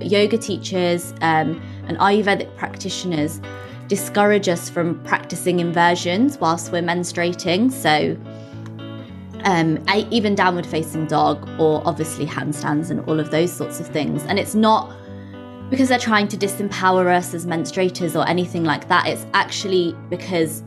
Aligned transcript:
Yoga 0.00 0.38
teachers 0.38 1.12
um, 1.20 1.60
and 1.86 1.98
Ayurvedic 1.98 2.54
practitioners 2.56 3.40
discourage 3.88 4.48
us 4.48 4.68
from 4.68 5.02
practicing 5.04 5.60
inversions 5.60 6.38
whilst 6.38 6.70
we're 6.70 6.82
menstruating. 6.82 7.72
So, 7.72 8.16
um, 9.44 9.82
even 10.10 10.34
downward 10.34 10.66
facing 10.66 11.06
dog, 11.06 11.48
or 11.58 11.82
obviously 11.86 12.26
handstands 12.26 12.90
and 12.90 13.00
all 13.08 13.18
of 13.18 13.30
those 13.30 13.52
sorts 13.52 13.80
of 13.80 13.86
things. 13.86 14.22
And 14.24 14.38
it's 14.38 14.54
not 14.54 14.92
because 15.70 15.88
they're 15.88 15.98
trying 15.98 16.28
to 16.28 16.36
disempower 16.36 17.14
us 17.14 17.34
as 17.34 17.46
menstruators 17.46 18.18
or 18.18 18.28
anything 18.28 18.64
like 18.64 18.88
that. 18.88 19.06
It's 19.06 19.26
actually 19.34 19.96
because 20.10 20.62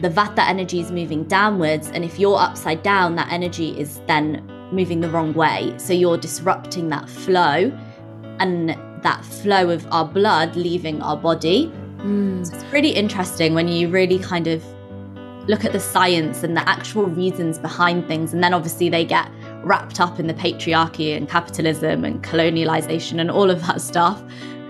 the 0.00 0.10
vata 0.10 0.46
energy 0.46 0.80
is 0.80 0.90
moving 0.90 1.24
downwards, 1.24 1.88
and 1.88 2.04
if 2.04 2.18
you're 2.18 2.38
upside 2.38 2.82
down, 2.82 3.16
that 3.16 3.32
energy 3.32 3.78
is 3.78 4.00
then 4.06 4.44
moving 4.72 5.00
the 5.00 5.08
wrong 5.08 5.32
way. 5.32 5.72
So 5.78 5.92
you're 5.92 6.18
disrupting 6.18 6.88
that 6.90 7.08
flow 7.08 7.72
and 8.40 8.70
that 9.02 9.24
flow 9.24 9.70
of 9.70 9.86
our 9.92 10.04
blood 10.04 10.56
leaving 10.56 11.02
our 11.02 11.16
body. 11.16 11.72
Mm. 11.98 12.46
So 12.46 12.54
it's 12.54 12.64
pretty 12.64 12.90
interesting 12.90 13.54
when 13.54 13.68
you 13.68 13.88
really 13.88 14.18
kind 14.18 14.46
of 14.46 14.64
look 15.48 15.64
at 15.64 15.72
the 15.72 15.80
science 15.80 16.42
and 16.42 16.56
the 16.56 16.68
actual 16.68 17.04
reasons 17.04 17.58
behind 17.58 18.06
things. 18.08 18.32
And 18.32 18.42
then 18.42 18.52
obviously 18.52 18.88
they 18.88 19.04
get 19.04 19.30
wrapped 19.62 20.00
up 20.00 20.18
in 20.18 20.26
the 20.26 20.34
patriarchy 20.34 21.16
and 21.16 21.28
capitalism 21.28 22.04
and 22.04 22.22
colonialization 22.22 23.20
and 23.20 23.30
all 23.30 23.50
of 23.50 23.64
that 23.66 23.80
stuff 23.80 24.22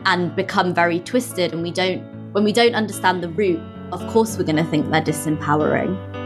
and 0.05 0.35
become 0.37 0.75
very 0.75 1.01
twisted. 1.01 1.53
And 1.53 1.63
we 1.63 1.71
don't, 1.71 2.01
when 2.33 2.45
we 2.45 2.53
don't 2.53 2.75
understand 2.75 3.23
the 3.23 3.29
root, 3.31 3.61
of 3.93 4.07
course 4.09 4.37
we're 4.37 4.45
going 4.45 4.57
to 4.57 4.65
think 4.65 4.91
they're 4.91 5.01
disempowering. 5.01 6.26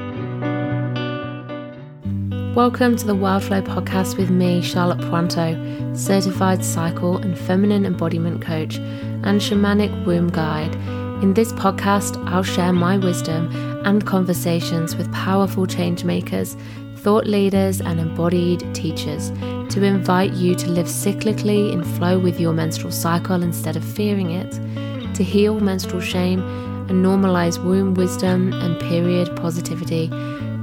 Welcome 2.55 2.97
to 2.97 3.07
the 3.07 3.15
Wildflow 3.15 3.63
podcast 3.63 4.19
with 4.19 4.29
me, 4.29 4.61
Charlotte 4.61 4.99
Pointeaux, 4.99 5.97
certified 5.97 6.65
cycle 6.65 7.17
and 7.17 7.39
feminine 7.39 7.87
embodiment 7.87 8.43
coach 8.43 8.79
and 8.79 9.41
shamanic 9.41 10.05
womb 10.05 10.31
guide. 10.31 10.75
In 11.23 11.35
this 11.35 11.53
podcast, 11.53 12.21
I'll 12.27 12.43
share 12.43 12.73
my 12.73 12.99
wisdom 12.99 13.53
and 13.87 14.05
conversations 14.05 14.97
with 14.97 15.13
powerful 15.13 15.65
change 15.65 16.03
makers, 16.03 16.57
thought 16.97 17.25
leaders, 17.25 17.81
and 17.81 18.01
embodied 18.01 18.75
teachers 18.75 19.31
to 19.73 19.85
invite 19.85 20.33
you 20.33 20.57
to 20.57 20.71
live 20.71 20.87
cyclically 20.87 21.73
in 21.73 21.85
flow 21.85 22.19
with 22.19 22.41
your 22.41 22.53
menstrual 22.53 22.91
cycle 22.91 23.45
instead 23.45 23.77
of 23.77 23.85
fearing 23.85 24.33
it, 24.33 24.51
to 25.15 25.23
heal 25.23 25.61
menstrual 25.61 26.03
shame 26.03 26.41
and 26.91 27.05
normalize 27.05 27.63
womb 27.63 27.95
wisdom 27.95 28.53
and 28.55 28.81
period 28.81 29.37
positivity 29.37 30.11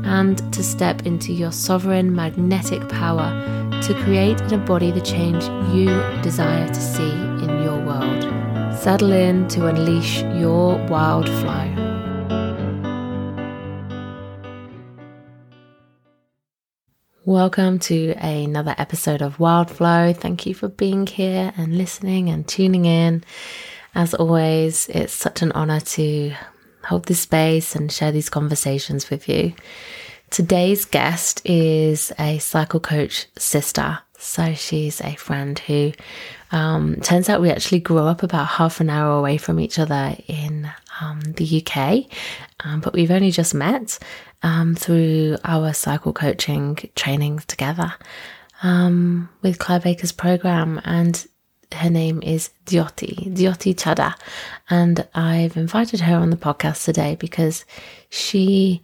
and 0.08 0.38
to 0.53 0.63
step 0.63 1.05
into 1.05 1.33
your 1.33 1.52
sovereign 1.52 2.16
magnetic 2.16 2.88
power 2.88 3.30
to 3.81 3.94
create 4.05 4.39
and 4.39 4.53
embody 4.53 4.89
the 4.89 5.02
change 5.02 5.44
you 5.75 5.88
desire 6.22 6.66
to 6.66 6.81
see 6.81 7.11
in 7.11 7.61
your 7.61 7.77
world. 7.86 8.23
Settle 8.73 9.11
in 9.11 9.49
to 9.49 9.67
unleash 9.67 10.22
your 10.39 10.77
wild 10.88 11.27
flow. 11.27 11.88
Welcome 17.25 17.80
to 17.80 18.14
another 18.14 18.75
episode 18.77 19.21
of 19.21 19.42
Wild 19.42 19.69
Flow. 19.69 20.14
Thank 20.14 20.45
you 20.45 20.53
for 20.53 20.69
being 20.69 21.05
here 21.05 21.52
and 21.58 21.77
listening 21.77 22.30
and 22.30 22.47
tuning 22.47 22.86
in. 22.86 23.25
As 23.94 24.14
always, 24.14 24.88
it's 24.88 25.11
such 25.11 25.42
an 25.42 25.52
honor 25.52 25.81
to 25.81 26.33
hold 26.88 27.05
this 27.05 27.21
space 27.21 27.75
and 27.75 27.91
share 27.91 28.11
these 28.11 28.30
conversations 28.30 29.09
with 29.09 29.27
you. 29.27 29.53
Today's 30.30 30.85
guest 30.85 31.41
is 31.45 32.11
a 32.19 32.39
cycle 32.39 32.80
coach 32.80 33.27
sister. 33.38 33.99
So 34.17 34.53
she's 34.53 34.99
a 35.02 35.15
friend 35.15 35.58
who 35.59 35.93
um, 36.52 36.95
turns 37.02 37.30
out 37.30 37.41
we 37.41 37.52
actually 37.52 37.80
grew 37.80 37.99
up 37.99 38.23
about 38.23 38.47
half 38.47 38.80
an 38.80 38.89
hour 38.89 39.17
away 39.17 39.38
from 39.38 39.59
each 39.59 39.77
other 39.77 40.15
in 40.27 40.69
um, 40.99 41.21
the 41.21 41.63
UK, 41.63 42.05
um, 42.63 42.81
but 42.81 42.93
we've 42.93 43.11
only 43.11 43.31
just 43.31 43.53
met 43.53 43.99
um, 44.42 44.75
through 44.75 45.37
our 45.43 45.73
cycle 45.73 46.14
coaching 46.14 46.77
training 46.95 47.39
together 47.48 47.93
um, 48.64 49.30
with 49.42 49.59
Claire 49.59 49.80
Baker's 49.80 50.11
program. 50.11 50.81
And 50.83 51.25
her 51.73 51.89
name 51.89 52.22
is 52.23 52.50
Jyoti, 52.66 53.33
Jyoti 53.36 53.76
Chada. 53.76 54.16
And 54.70 55.08
I've 55.14 55.58
invited 55.58 56.02
her 56.02 56.16
on 56.16 56.30
the 56.30 56.38
podcast 56.38 56.86
today 56.86 57.16
because 57.20 57.66
she 58.10 58.82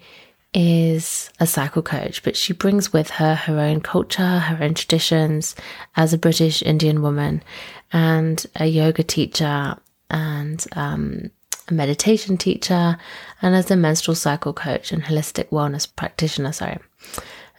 is 0.54 1.32
a 1.40 1.48
cycle 1.48 1.82
coach, 1.82 2.24
but 2.24 2.38
she 2.38 2.54
brings 2.54 2.94
with 2.94 3.10
her 3.12 3.36
her 3.36 3.60
own 3.60 3.82
culture, 3.82 4.40
her 4.40 4.64
own 4.64 4.74
traditions 4.76 5.56
as 5.96 6.14
a 6.14 6.18
British 6.18 6.62
Indian 6.62 7.02
woman 7.02 7.44
and 7.92 8.46
a 8.56 8.66
yoga 8.66 9.04
teacher 9.04 9.76
and 10.10 10.66
um, 10.74 11.32
a 11.70 11.74
meditation 11.74 12.38
teacher 12.38 12.98
and 13.42 13.56
as 13.56 13.72
a 13.72 13.76
menstrual 13.76 14.16
cycle 14.16 14.54
coach 14.54 14.92
and 14.92 15.04
holistic 15.04 15.50
wellness 15.50 15.88
practitioner. 15.94 16.52
Sorry. 16.52 16.78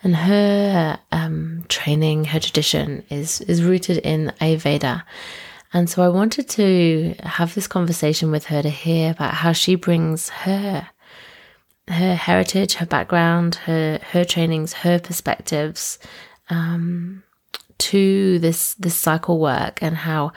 And 0.04 0.15
her 0.15 0.98
um, 1.12 1.65
training, 1.69 2.26
her 2.26 2.38
tradition 2.38 3.04
is, 3.10 3.41
is 3.41 3.65
rooted 3.65 3.98
in 3.98 4.32
Ayurveda. 4.41 5.03
And 5.72 5.91
so 5.91 6.03
I 6.03 6.09
wanted 6.09 6.48
to 6.50 7.15
have 7.22 7.54
this 7.54 7.66
conversation 7.66 8.31
with 8.31 8.44
her 8.47 8.62
to 8.62 8.69
hear 8.69 9.10
about 9.10 9.34
how 9.34 9.53
she 9.53 9.75
brings 9.75 10.28
her 10.28 10.88
her 11.88 12.14
heritage, 12.14 12.75
her 12.75 12.87
background, 12.87 13.56
her 13.56 13.98
her 14.12 14.25
trainings, 14.25 14.72
her 14.72 14.98
perspectives 14.98 15.98
um, 16.48 17.22
to 17.78 18.38
this 18.38 18.75
this 18.75 18.94
cycle 18.94 19.38
work 19.38 19.82
and 19.82 19.97
how 19.97 20.32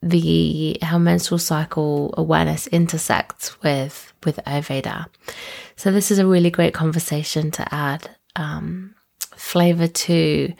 the 0.00 0.78
how 0.80 0.96
menstrual 0.96 1.38
cycle 1.38 2.14
awareness 2.16 2.68
intersects 2.68 3.60
with 3.62 4.12
with 4.24 4.36
Ayurveda. 4.46 5.06
So 5.76 5.90
this 5.90 6.10
is 6.10 6.18
a 6.18 6.26
really 6.26 6.50
great 6.50 6.72
conversation 6.72 7.50
to 7.50 7.74
add 7.74 8.08
um, 8.36 8.94
flavor 9.36 9.88
to 9.88 10.52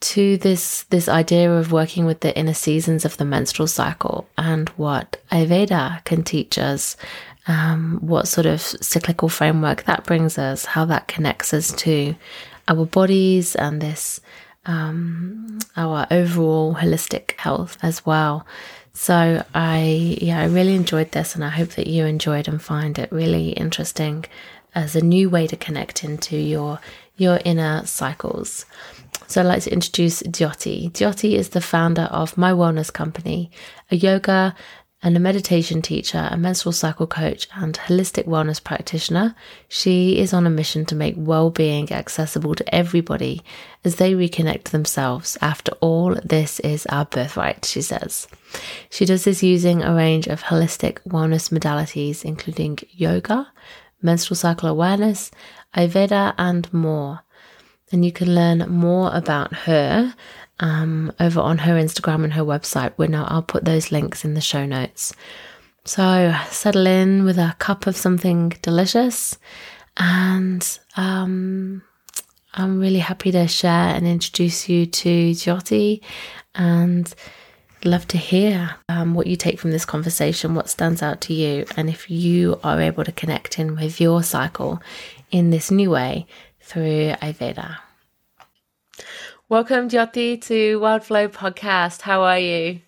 to 0.00 0.36
this 0.36 0.82
this 0.84 1.08
idea 1.08 1.50
of 1.50 1.72
working 1.72 2.04
with 2.04 2.20
the 2.20 2.36
inner 2.36 2.54
seasons 2.54 3.04
of 3.04 3.16
the 3.16 3.24
menstrual 3.24 3.66
cycle 3.66 4.28
and 4.36 4.68
what 4.70 5.16
Ayurveda 5.32 6.04
can 6.04 6.22
teach 6.22 6.58
us 6.58 6.96
um, 7.46 7.98
what 8.00 8.28
sort 8.28 8.46
of 8.46 8.60
cyclical 8.60 9.28
framework 9.28 9.84
that 9.84 10.04
brings 10.04 10.38
us, 10.38 10.64
how 10.64 10.84
that 10.86 11.08
connects 11.08 11.52
us 11.52 11.72
to 11.72 12.14
our 12.68 12.86
bodies 12.86 13.54
and 13.54 13.80
this, 13.80 14.20
um, 14.66 15.58
our 15.76 16.06
overall 16.10 16.74
holistic 16.74 17.32
health 17.32 17.76
as 17.82 18.04
well. 18.06 18.46
So 18.94 19.44
I, 19.54 20.18
yeah, 20.22 20.40
I 20.40 20.46
really 20.46 20.74
enjoyed 20.74 21.12
this 21.12 21.34
and 21.34 21.44
I 21.44 21.48
hope 21.48 21.70
that 21.70 21.88
you 21.88 22.04
enjoyed 22.04 22.48
and 22.48 22.62
find 22.62 22.98
it 22.98 23.10
really 23.12 23.50
interesting 23.50 24.24
as 24.74 24.96
a 24.96 25.04
new 25.04 25.30
way 25.30 25.46
to 25.46 25.56
connect 25.56 26.04
into 26.04 26.36
your, 26.36 26.80
your 27.16 27.40
inner 27.44 27.84
cycles. 27.86 28.66
So 29.26 29.40
I'd 29.40 29.46
like 29.46 29.62
to 29.62 29.72
introduce 29.72 30.22
Jyoti. 30.22 30.90
Jyoti 30.92 31.34
is 31.34 31.50
the 31.50 31.60
founder 31.60 32.02
of 32.02 32.36
My 32.36 32.52
Wellness 32.52 32.92
Company, 32.92 33.50
a 33.90 33.96
yoga 33.96 34.54
and 35.04 35.18
a 35.18 35.20
meditation 35.20 35.82
teacher, 35.82 36.28
a 36.30 36.36
menstrual 36.36 36.72
cycle 36.72 37.06
coach, 37.06 37.46
and 37.54 37.78
holistic 37.78 38.24
wellness 38.24 38.64
practitioner, 38.64 39.36
she 39.68 40.18
is 40.18 40.32
on 40.32 40.46
a 40.46 40.50
mission 40.50 40.86
to 40.86 40.94
make 40.94 41.14
well 41.18 41.50
being 41.50 41.92
accessible 41.92 42.54
to 42.54 42.74
everybody 42.74 43.42
as 43.84 43.96
they 43.96 44.14
reconnect 44.14 44.70
themselves. 44.70 45.36
After 45.42 45.72
all, 45.82 46.14
this 46.24 46.58
is 46.60 46.86
our 46.86 47.04
birthright, 47.04 47.66
she 47.66 47.82
says. 47.82 48.26
She 48.88 49.04
does 49.04 49.24
this 49.24 49.42
using 49.42 49.82
a 49.82 49.94
range 49.94 50.26
of 50.26 50.44
holistic 50.44 51.00
wellness 51.06 51.50
modalities, 51.50 52.24
including 52.24 52.78
yoga, 52.90 53.52
menstrual 54.04 54.36
cycle 54.36 54.68
awareness, 54.68 55.32
Ayurveda, 55.76 56.34
and 56.38 56.72
more. 56.72 57.20
And 57.90 58.04
you 58.04 58.12
can 58.12 58.34
learn 58.34 58.58
more 58.70 59.10
about 59.12 59.52
her 59.54 60.14
um, 60.60 61.12
over 61.18 61.40
on 61.40 61.58
her 61.58 61.74
Instagram 61.74 62.24
and 62.24 62.32
her 62.34 62.42
website. 62.42 62.92
Where 62.96 63.08
now 63.08 63.24
I'll 63.28 63.42
put 63.42 63.64
those 63.64 63.90
links 63.90 64.24
in 64.24 64.34
the 64.34 64.40
show 64.40 64.66
notes. 64.66 65.12
So 65.84 66.34
settle 66.48 66.86
in 66.86 67.24
with 67.24 67.38
a 67.38 67.54
cup 67.58 67.86
of 67.86 67.96
something 67.96 68.54
delicious, 68.62 69.38
and 69.98 70.78
um, 70.96 71.82
I'm 72.54 72.80
really 72.80 73.00
happy 73.00 73.30
to 73.32 73.46
share 73.46 73.94
and 73.94 74.06
introduce 74.06 74.68
you 74.68 74.86
to 74.86 75.30
Jyoti, 75.32 76.00
and 76.54 77.14
love 77.84 78.06
to 78.08 78.18
hear 78.18 78.76
um, 78.88 79.14
what 79.14 79.26
you 79.26 79.36
take 79.36 79.58
from 79.58 79.70
this 79.70 79.84
conversation, 79.84 80.54
what 80.54 80.68
stands 80.68 81.02
out 81.02 81.20
to 81.22 81.34
you, 81.34 81.66
and 81.76 81.88
if 81.88 82.10
you 82.10 82.58
are 82.64 82.80
able 82.80 83.04
to 83.04 83.12
connect 83.12 83.58
in 83.58 83.76
with 83.76 84.00
your 84.00 84.22
cycle 84.22 84.80
in 85.30 85.50
this 85.50 85.70
new 85.70 85.90
way 85.90 86.26
through 86.60 87.12
Ayurveda. 87.22 87.78
Welcome, 89.48 89.88
Jyoti, 89.88 90.40
to 90.42 90.80
Wildflow 90.80 91.28
Podcast. 91.28 92.00
How 92.00 92.22
are 92.22 92.38
you? 92.38 92.80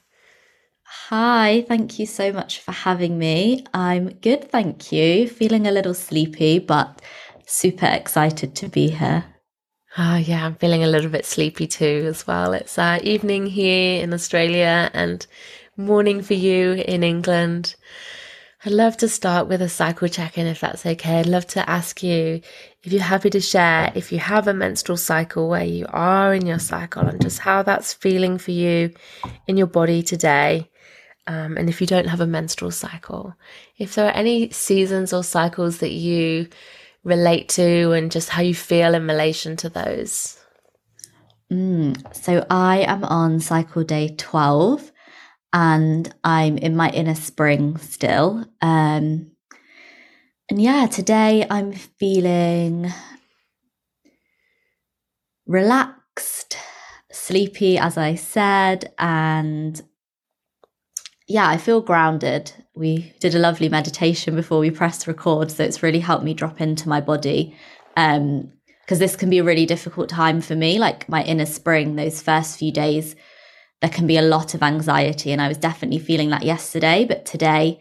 Hi, 0.83 1.65
thank 1.69 1.99
you 1.99 2.07
so 2.07 2.33
much 2.33 2.61
for 2.61 2.73
having 2.73 3.19
me. 3.19 3.65
I'm 3.75 4.09
good, 4.09 4.51
thank 4.51 4.93
you. 4.93 5.29
Feeling 5.29 5.67
a 5.67 5.73
little 5.73 5.95
sleepy, 5.95 6.59
but 6.59 7.03
super 7.45 7.87
excited 7.87 8.55
to 8.57 8.69
be 8.69 8.89
here. 8.89 9.25
Oh, 9.99 10.17
yeah, 10.17 10.45
I'm 10.45 10.57
feeling 10.57 10.85
a 10.85 10.89
little 10.89 11.11
bit 11.11 11.25
sleepy 11.25 11.67
too 11.67 12.05
as 12.07 12.27
well. 12.27 12.53
It's 12.53 12.79
uh, 12.79 12.99
evening 13.03 13.47
here 13.47 14.03
in 14.03 14.13
Australia 14.13 14.91
and 14.93 15.27
morning 15.79 16.21
for 16.21 16.35
you 16.35 16.73
in 16.73 17.03
England. 17.03 17.77
I'd 18.63 18.73
love 18.73 18.99
to 18.99 19.09
start 19.09 19.49
with 19.49 19.63
a 19.63 19.71
cycle 19.71 20.09
check 20.09 20.37
in 20.37 20.47
if 20.47 20.61
that's 20.61 20.85
okay. 20.85 21.21
I'd 21.21 21.27
love 21.27 21.47
to 21.49 21.71
ask 21.71 22.03
you 22.03 22.43
if 22.83 22.93
you're 22.93 23.01
happy 23.01 23.31
to 23.31 23.41
share 23.41 23.91
if 23.95 24.13
you 24.13 24.19
have 24.19 24.47
a 24.47 24.53
menstrual 24.53 24.99
cycle, 24.99 25.49
where 25.49 25.65
you 25.65 25.87
are 25.89 26.35
in 26.35 26.45
your 26.45 26.59
cycle, 26.59 27.07
and 27.07 27.19
just 27.23 27.39
how 27.39 27.63
that's 27.63 27.95
feeling 27.95 28.37
for 28.37 28.51
you 28.51 28.93
in 29.47 29.57
your 29.57 29.67
body 29.67 30.03
today. 30.03 30.69
Um, 31.27 31.57
and 31.57 31.71
if 31.71 31.81
you 31.81 31.87
don't 31.87 32.09
have 32.09 32.21
a 32.21 32.27
menstrual 32.27 32.71
cycle, 32.71 33.35
if 33.79 33.95
there 33.95 34.09
are 34.09 34.15
any 34.15 34.51
seasons 34.51 35.15
or 35.15 35.25
cycles 35.25 35.79
that 35.79 35.93
you 35.93 36.49
relate 37.07 37.49
to 37.49 37.93
and 37.93 38.11
just 38.11 38.29
how 38.31 38.43
you 38.43 38.53
feel 38.53 38.93
in 38.93 39.07
relation 39.07 39.57
to 39.57 39.69
those. 39.69 40.37
Mm, 41.53 41.97
so 42.13 42.45
I 42.51 42.79
am 42.79 43.05
on 43.05 43.39
cycle 43.39 43.85
day 43.85 44.17
12 44.19 44.91
and 45.53 46.13
I'm 46.25 46.59
in 46.59 46.75
my 46.75 46.91
inner 46.91 47.15
spring 47.15 47.77
still. 47.77 48.45
Um, 48.61 49.31
and 50.51 50.61
yeah, 50.61 50.87
today 50.87 51.47
I'm 51.49 51.73
feeling 51.73 52.93
relaxed, 55.47 56.59
sleepy, 57.13 57.79
as 57.79 57.97
I 57.97 58.17
said, 58.17 58.93
and 58.99 59.81
yeah, 61.27 61.49
I 61.49 61.57
feel 61.57 61.81
grounded. 61.81 62.53
We 62.75 63.13
did 63.21 63.35
a 63.35 63.39
lovely 63.39 63.69
meditation 63.69 64.35
before 64.35 64.59
we 64.59 64.71
pressed 64.71 65.07
record, 65.07 65.51
so 65.51 65.65
it's 65.65 65.83
really 65.83 66.01
helped 66.01 66.25
me 66.25 66.35
drop 66.35 66.61
into 66.61 66.89
my 66.89 67.01
body. 67.01 67.57
Um, 67.97 68.53
because 68.83 69.01
this 69.01 69.17
can 69.17 69.31
be 69.31 69.39
a 69.39 69.45
really 69.45 69.67
difficult 69.67 70.09
time 70.09 70.41
for 70.41 70.55
me, 70.55 70.79
like 70.79 71.09
my 71.09 71.25
inner 71.25 71.45
spring, 71.45 71.97
those 71.97 72.23
first 72.23 72.57
few 72.57 72.71
days, 72.71 73.17
there 73.81 73.91
can 73.91 74.07
be 74.07 74.17
a 74.17 74.23
lot 74.23 74.55
of 74.55 74.63
anxiety. 74.63 75.33
And 75.33 75.43
I 75.43 75.49
was 75.49 75.59
definitely 75.59 75.99
feeling 75.99 76.31
that 76.31 76.45
yesterday, 76.45 77.05
but 77.05 77.27
today 77.27 77.81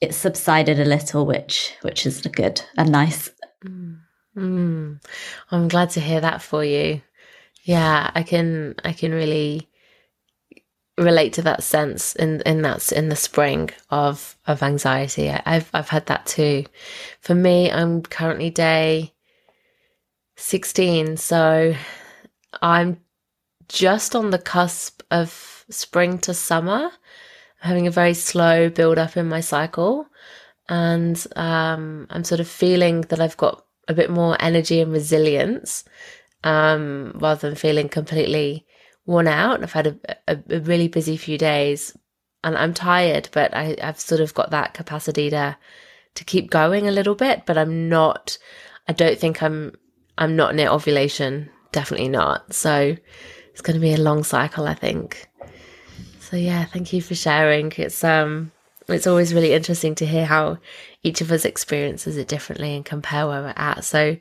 it 0.00 0.14
subsided 0.14 0.80
a 0.80 0.84
little, 0.84 1.24
which 1.24 1.74
which 1.82 2.04
is 2.06 2.20
good 2.22 2.60
and 2.76 2.90
nice. 2.90 3.30
Mm. 3.64 4.00
Mm. 4.36 5.04
I'm 5.52 5.68
glad 5.68 5.90
to 5.90 6.00
hear 6.00 6.20
that 6.20 6.42
for 6.42 6.64
you. 6.64 7.02
Yeah, 7.62 8.10
I 8.12 8.24
can 8.24 8.74
I 8.84 8.92
can 8.92 9.12
really 9.12 9.68
relate 10.98 11.32
to 11.34 11.42
that 11.42 11.62
sense 11.62 12.14
in 12.16 12.42
in 12.42 12.62
that 12.62 12.92
in 12.92 13.08
the 13.08 13.16
spring 13.16 13.70
of 13.90 14.36
of 14.46 14.62
anxiety. 14.62 15.30
I've 15.30 15.70
I've 15.72 15.88
had 15.88 16.06
that 16.06 16.26
too. 16.26 16.64
For 17.20 17.34
me, 17.34 17.70
I'm 17.70 18.02
currently 18.02 18.50
day 18.50 19.12
16, 20.36 21.16
so 21.16 21.74
I'm 22.60 23.00
just 23.68 24.14
on 24.14 24.30
the 24.30 24.38
cusp 24.38 25.02
of 25.10 25.64
spring 25.70 26.18
to 26.18 26.34
summer. 26.34 26.90
I'm 27.62 27.68
having 27.68 27.86
a 27.86 27.90
very 27.90 28.14
slow 28.14 28.68
build 28.68 28.98
up 28.98 29.16
in 29.16 29.28
my 29.28 29.40
cycle, 29.40 30.06
and 30.68 31.24
um, 31.36 32.06
I'm 32.10 32.24
sort 32.24 32.40
of 32.40 32.48
feeling 32.48 33.02
that 33.02 33.20
I've 33.20 33.36
got 33.36 33.64
a 33.88 33.94
bit 33.94 34.10
more 34.10 34.36
energy 34.40 34.80
and 34.80 34.92
resilience 34.92 35.84
um, 36.44 37.12
rather 37.20 37.48
than 37.48 37.56
feeling 37.56 37.88
completely 37.88 38.66
worn 39.06 39.28
out. 39.28 39.62
I've 39.62 39.72
had 39.72 39.86
a, 39.86 40.16
a, 40.28 40.38
a 40.50 40.60
really 40.60 40.88
busy 40.88 41.16
few 41.16 41.38
days 41.38 41.96
and 42.44 42.56
I'm 42.56 42.74
tired, 42.74 43.28
but 43.32 43.54
I, 43.54 43.76
I've 43.82 44.00
sort 44.00 44.20
of 44.20 44.34
got 44.34 44.50
that 44.50 44.74
capacity 44.74 45.30
to 45.30 45.56
to 46.14 46.24
keep 46.24 46.50
going 46.50 46.86
a 46.86 46.92
little 46.92 47.14
bit, 47.14 47.44
but 47.46 47.56
I'm 47.56 47.88
not 47.88 48.38
I 48.88 48.92
don't 48.92 49.18
think 49.18 49.42
I'm 49.42 49.72
I'm 50.18 50.36
not 50.36 50.54
near 50.54 50.68
ovulation. 50.68 51.48
Definitely 51.72 52.08
not. 52.08 52.52
So 52.52 52.96
it's 53.50 53.62
gonna 53.62 53.78
be 53.78 53.94
a 53.94 53.98
long 53.98 54.24
cycle, 54.24 54.66
I 54.66 54.74
think. 54.74 55.28
So 56.20 56.36
yeah, 56.36 56.64
thank 56.64 56.92
you 56.92 57.00
for 57.00 57.14
sharing. 57.14 57.72
It's 57.76 58.02
um 58.04 58.52
it's 58.88 59.06
always 59.06 59.32
really 59.32 59.52
interesting 59.52 59.94
to 59.96 60.06
hear 60.06 60.26
how 60.26 60.58
each 61.02 61.20
of 61.20 61.30
us 61.30 61.44
experiences 61.44 62.16
it 62.16 62.28
differently 62.28 62.74
and 62.74 62.84
compare 62.84 63.26
where 63.26 63.42
we're 63.42 63.54
at. 63.56 63.84
So 63.84 64.16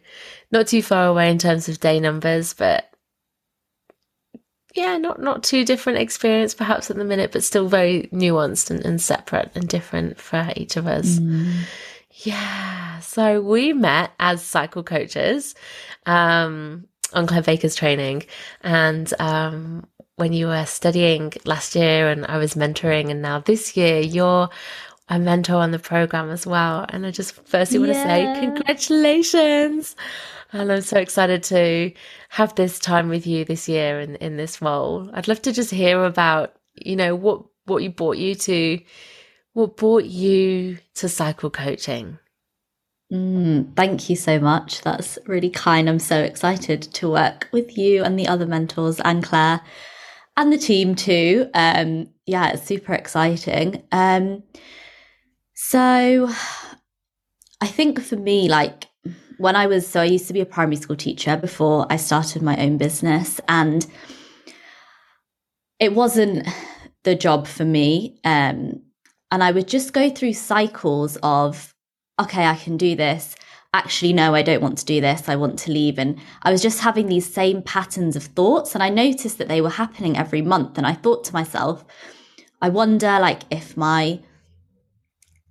not 0.51 0.67
too 0.67 0.83
far 0.83 1.07
away 1.07 1.31
in 1.31 1.39
terms 1.39 1.67
of 1.67 1.79
day 1.79 1.99
numbers, 1.99 2.53
but 2.53 2.90
yeah, 4.73 4.97
not 4.97 5.21
not 5.21 5.43
too 5.43 5.65
different 5.65 5.99
experience 5.99 6.53
perhaps 6.53 6.89
at 6.89 6.97
the 6.97 7.03
minute, 7.03 7.31
but 7.31 7.43
still 7.43 7.67
very 7.67 8.09
nuanced 8.13 8.69
and, 8.69 8.85
and 8.85 9.01
separate 9.01 9.51
and 9.55 9.67
different 9.67 10.19
for 10.19 10.51
each 10.55 10.77
of 10.77 10.87
us. 10.87 11.19
Mm. 11.19 11.63
Yeah. 12.23 12.99
So 12.99 13.41
we 13.41 13.73
met 13.73 14.11
as 14.19 14.43
cycle 14.43 14.83
coaches 14.83 15.55
um, 16.05 16.87
on 17.13 17.27
Claire 17.27 17.41
Baker's 17.41 17.75
training. 17.75 18.23
And 18.61 19.11
um, 19.19 19.85
when 20.15 20.33
you 20.33 20.47
were 20.47 20.65
studying 20.65 21.33
last 21.45 21.75
year 21.75 22.09
and 22.09 22.25
I 22.25 22.37
was 22.37 22.53
mentoring, 22.53 23.09
and 23.09 23.21
now 23.21 23.39
this 23.39 23.75
year 23.75 23.99
you're 23.99 24.49
a 25.09 25.19
mentor 25.19 25.55
on 25.55 25.71
the 25.71 25.79
program 25.79 26.29
as 26.29 26.45
well. 26.45 26.85
And 26.89 27.05
I 27.05 27.11
just 27.11 27.35
firstly 27.47 27.79
want 27.79 27.91
to 27.91 27.95
say 27.95 28.37
congratulations. 28.39 29.95
And 30.53 30.71
I'm 30.71 30.81
so 30.81 30.97
excited 30.97 31.43
to 31.43 31.91
have 32.29 32.55
this 32.55 32.77
time 32.77 33.07
with 33.09 33.25
you 33.25 33.45
this 33.45 33.69
year 33.69 34.01
in, 34.01 34.15
in 34.15 34.37
this 34.37 34.61
role. 34.61 35.09
I'd 35.13 35.27
love 35.27 35.41
to 35.43 35.53
just 35.53 35.71
hear 35.71 36.03
about, 36.03 36.55
you 36.75 36.95
know, 36.95 37.15
what, 37.15 37.43
what 37.65 37.83
you 37.83 37.89
brought 37.89 38.17
you 38.17 38.35
to, 38.35 38.79
what 39.53 39.77
brought 39.77 40.05
you 40.05 40.77
to 40.95 41.07
cycle 41.07 41.49
coaching. 41.49 42.17
Mm, 43.11 43.75
thank 43.75 44.09
you 44.09 44.15
so 44.15 44.39
much. 44.39 44.81
That's 44.81 45.17
really 45.25 45.49
kind. 45.49 45.89
I'm 45.89 45.99
so 45.99 46.21
excited 46.21 46.81
to 46.81 47.09
work 47.09 47.47
with 47.51 47.77
you 47.77 48.03
and 48.03 48.17
the 48.17 48.27
other 48.27 48.45
mentors 48.45 48.99
and 49.01 49.23
Claire 49.23 49.61
and 50.37 50.51
the 50.51 50.57
team 50.57 50.95
too. 50.95 51.49
Um, 51.53 52.09
yeah, 52.25 52.51
it's 52.51 52.63
super 52.63 52.93
exciting. 52.93 53.83
Um, 53.91 54.43
so 55.53 56.29
I 57.61 57.67
think 57.67 58.01
for 58.01 58.15
me, 58.15 58.49
like 58.49 58.87
when 59.41 59.55
I 59.55 59.67
was, 59.67 59.87
so 59.87 60.01
I 60.01 60.05
used 60.05 60.27
to 60.27 60.33
be 60.33 60.41
a 60.41 60.45
primary 60.45 60.75
school 60.75 60.95
teacher 60.95 61.35
before 61.35 61.87
I 61.89 61.97
started 61.97 62.41
my 62.41 62.55
own 62.57 62.77
business, 62.77 63.41
and 63.47 63.85
it 65.79 65.93
wasn't 65.93 66.47
the 67.03 67.15
job 67.15 67.47
for 67.47 67.65
me. 67.65 68.19
Um, 68.23 68.81
and 69.31 69.43
I 69.43 69.51
would 69.51 69.67
just 69.67 69.93
go 69.93 70.09
through 70.09 70.33
cycles 70.33 71.17
of, 71.23 71.73
okay, 72.21 72.45
I 72.45 72.55
can 72.55 72.77
do 72.77 72.95
this. 72.95 73.35
Actually, 73.73 74.13
no, 74.13 74.35
I 74.35 74.41
don't 74.41 74.61
want 74.61 74.77
to 74.79 74.85
do 74.85 75.01
this. 75.01 75.27
I 75.27 75.37
want 75.37 75.57
to 75.59 75.71
leave. 75.71 75.97
And 75.97 76.19
I 76.43 76.51
was 76.51 76.61
just 76.61 76.81
having 76.81 77.07
these 77.07 77.33
same 77.33 77.61
patterns 77.61 78.15
of 78.15 78.23
thoughts. 78.23 78.75
And 78.75 78.83
I 78.83 78.89
noticed 78.89 79.37
that 79.37 79.47
they 79.47 79.61
were 79.61 79.69
happening 79.69 80.17
every 80.17 80.41
month. 80.41 80.77
And 80.77 80.85
I 80.85 80.93
thought 80.93 81.23
to 81.25 81.33
myself, 81.33 81.85
I 82.61 82.69
wonder 82.69 83.17
like 83.19 83.41
if 83.49 83.75
my 83.75 84.19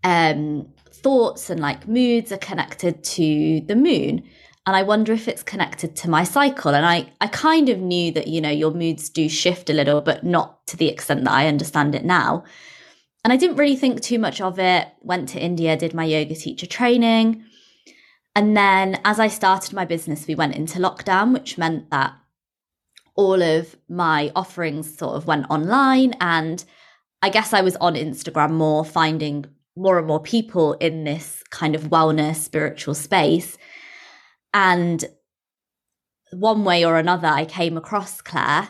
um 0.04 0.68
thoughts 1.02 1.50
and 1.50 1.60
like 1.60 1.88
moods 1.88 2.32
are 2.32 2.38
connected 2.38 3.02
to 3.02 3.60
the 3.66 3.76
moon 3.76 4.22
and 4.66 4.76
i 4.76 4.82
wonder 4.82 5.12
if 5.12 5.26
it's 5.26 5.42
connected 5.42 5.96
to 5.96 6.10
my 6.10 6.24
cycle. 6.24 6.74
And 6.74 6.86
i 6.86 7.10
i 7.20 7.26
kind 7.26 7.68
of 7.68 7.78
knew 7.78 8.12
that 8.12 8.28
you 8.28 8.40
know 8.40 8.50
your 8.50 8.72
moods 8.72 9.08
do 9.08 9.28
shift 9.28 9.70
a 9.70 9.72
little 9.72 10.00
but 10.00 10.24
not 10.24 10.66
to 10.68 10.76
the 10.76 10.88
extent 10.88 11.24
that 11.24 11.32
i 11.32 11.48
understand 11.48 11.94
it 11.94 12.04
now. 12.04 12.44
And 13.24 13.32
i 13.32 13.36
didn't 13.36 13.56
really 13.56 13.76
think 13.76 14.00
too 14.00 14.18
much 14.18 14.40
of 14.40 14.58
it 14.58 14.88
went 15.00 15.28
to 15.30 15.40
india 15.40 15.76
did 15.76 15.94
my 15.94 16.04
yoga 16.04 16.34
teacher 16.34 16.66
training. 16.66 17.44
And 18.36 18.56
then 18.56 19.00
as 19.04 19.18
i 19.18 19.28
started 19.28 19.72
my 19.72 19.84
business 19.84 20.26
we 20.26 20.34
went 20.34 20.54
into 20.54 20.78
lockdown 20.78 21.32
which 21.32 21.58
meant 21.58 21.90
that 21.90 22.14
all 23.16 23.42
of 23.42 23.76
my 23.88 24.30
offerings 24.36 24.96
sort 24.96 25.16
of 25.16 25.26
went 25.26 25.50
online 25.50 26.14
and 26.20 26.64
i 27.22 27.28
guess 27.28 27.52
i 27.52 27.60
was 27.60 27.76
on 27.76 27.94
instagram 27.94 28.52
more 28.52 28.84
finding 28.84 29.44
more 29.76 29.98
and 29.98 30.06
more 30.06 30.20
people 30.20 30.74
in 30.74 31.04
this 31.04 31.42
kind 31.50 31.74
of 31.74 31.84
wellness 31.84 32.36
spiritual 32.36 32.94
space. 32.94 33.56
And 34.52 35.04
one 36.32 36.64
way 36.64 36.84
or 36.84 36.96
another, 36.96 37.28
I 37.28 37.44
came 37.44 37.76
across 37.76 38.20
Claire. 38.20 38.68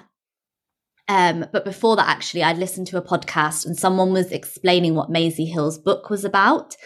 Um, 1.09 1.47
but 1.53 1.65
before 1.65 1.97
that, 1.97 2.09
actually, 2.09 2.43
I'd 2.43 2.59
listened 2.59 2.87
to 2.89 2.97
a 2.97 3.03
podcast 3.03 3.67
and 3.67 3.77
someone 3.77 4.13
was 4.13 4.31
explaining 4.31 4.95
what 4.95 5.11
Maisie 5.11 5.47
Hill's 5.47 5.79
book 5.79 6.09
was 6.11 6.25
about. 6.25 6.77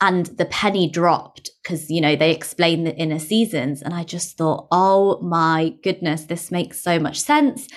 And 0.00 0.26
the 0.26 0.46
penny 0.46 0.90
dropped 0.90 1.50
because, 1.62 1.90
you 1.90 2.00
know, 2.00 2.16
they 2.16 2.32
explain 2.32 2.84
the 2.84 2.96
inner 2.96 3.18
seasons. 3.18 3.82
And 3.82 3.92
I 3.92 4.02
just 4.02 4.36
thought, 4.38 4.66
oh 4.72 5.20
my 5.20 5.74
goodness, 5.82 6.24
this 6.24 6.50
makes 6.50 6.80
so 6.80 6.98
much 6.98 7.20
sense. 7.20 7.68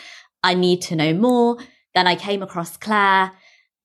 I 0.42 0.54
need 0.54 0.82
to 0.84 0.96
know 0.96 1.14
more. 1.14 1.58
Then 1.94 2.08
I 2.08 2.16
came 2.16 2.42
across 2.42 2.78
Claire 2.78 3.34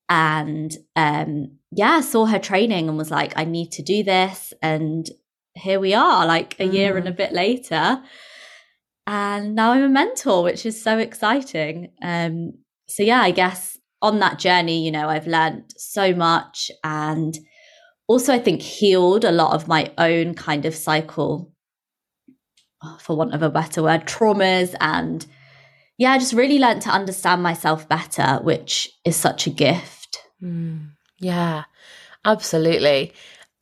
and 0.09 0.75
um, 0.95 1.57
yeah, 1.71 2.01
saw 2.01 2.25
her 2.25 2.39
training 2.39 2.89
and 2.89 2.97
was 2.97 3.11
like, 3.11 3.33
I 3.35 3.45
need 3.45 3.71
to 3.73 3.83
do 3.83 4.03
this. 4.03 4.53
And 4.61 5.07
here 5.53 5.79
we 5.79 5.93
are, 5.93 6.25
like 6.25 6.59
a 6.59 6.67
mm. 6.67 6.73
year 6.73 6.97
and 6.97 7.07
a 7.07 7.11
mm. 7.11 7.17
bit 7.17 7.31
later. 7.31 8.01
And 9.05 9.55
now 9.55 9.71
I'm 9.71 9.83
a 9.83 9.89
mentor, 9.89 10.43
which 10.43 10.65
is 10.65 10.81
so 10.81 10.97
exciting. 10.97 11.91
Um, 12.01 12.53
so, 12.87 13.03
yeah, 13.03 13.21
I 13.21 13.31
guess 13.31 13.77
on 14.01 14.19
that 14.19 14.39
journey, 14.39 14.83
you 14.83 14.91
know, 14.91 15.07
I've 15.09 15.27
learned 15.27 15.73
so 15.77 16.13
much 16.13 16.71
and 16.83 17.37
also, 18.07 18.33
I 18.33 18.39
think, 18.39 18.61
healed 18.61 19.23
a 19.23 19.31
lot 19.31 19.53
of 19.53 19.67
my 19.67 19.91
own 19.97 20.33
kind 20.33 20.65
of 20.65 20.73
cycle 20.73 21.51
for 22.99 23.15
want 23.15 23.33
of 23.33 23.43
a 23.43 23.49
better 23.49 23.83
word, 23.83 24.05
traumas 24.05 24.73
and 24.79 25.25
yeah, 25.99 26.13
I 26.13 26.17
just 26.17 26.31
really 26.31 26.59
learned 26.59 26.81
to 26.83 26.89
understand 26.89 27.43
myself 27.43 27.89
better, 27.89 28.39
which 28.41 28.89
is 29.03 29.17
such 29.17 29.47
a 29.47 29.49
gift. 29.49 29.98
Mm, 30.41 30.91
yeah, 31.19 31.63
absolutely. 32.25 33.13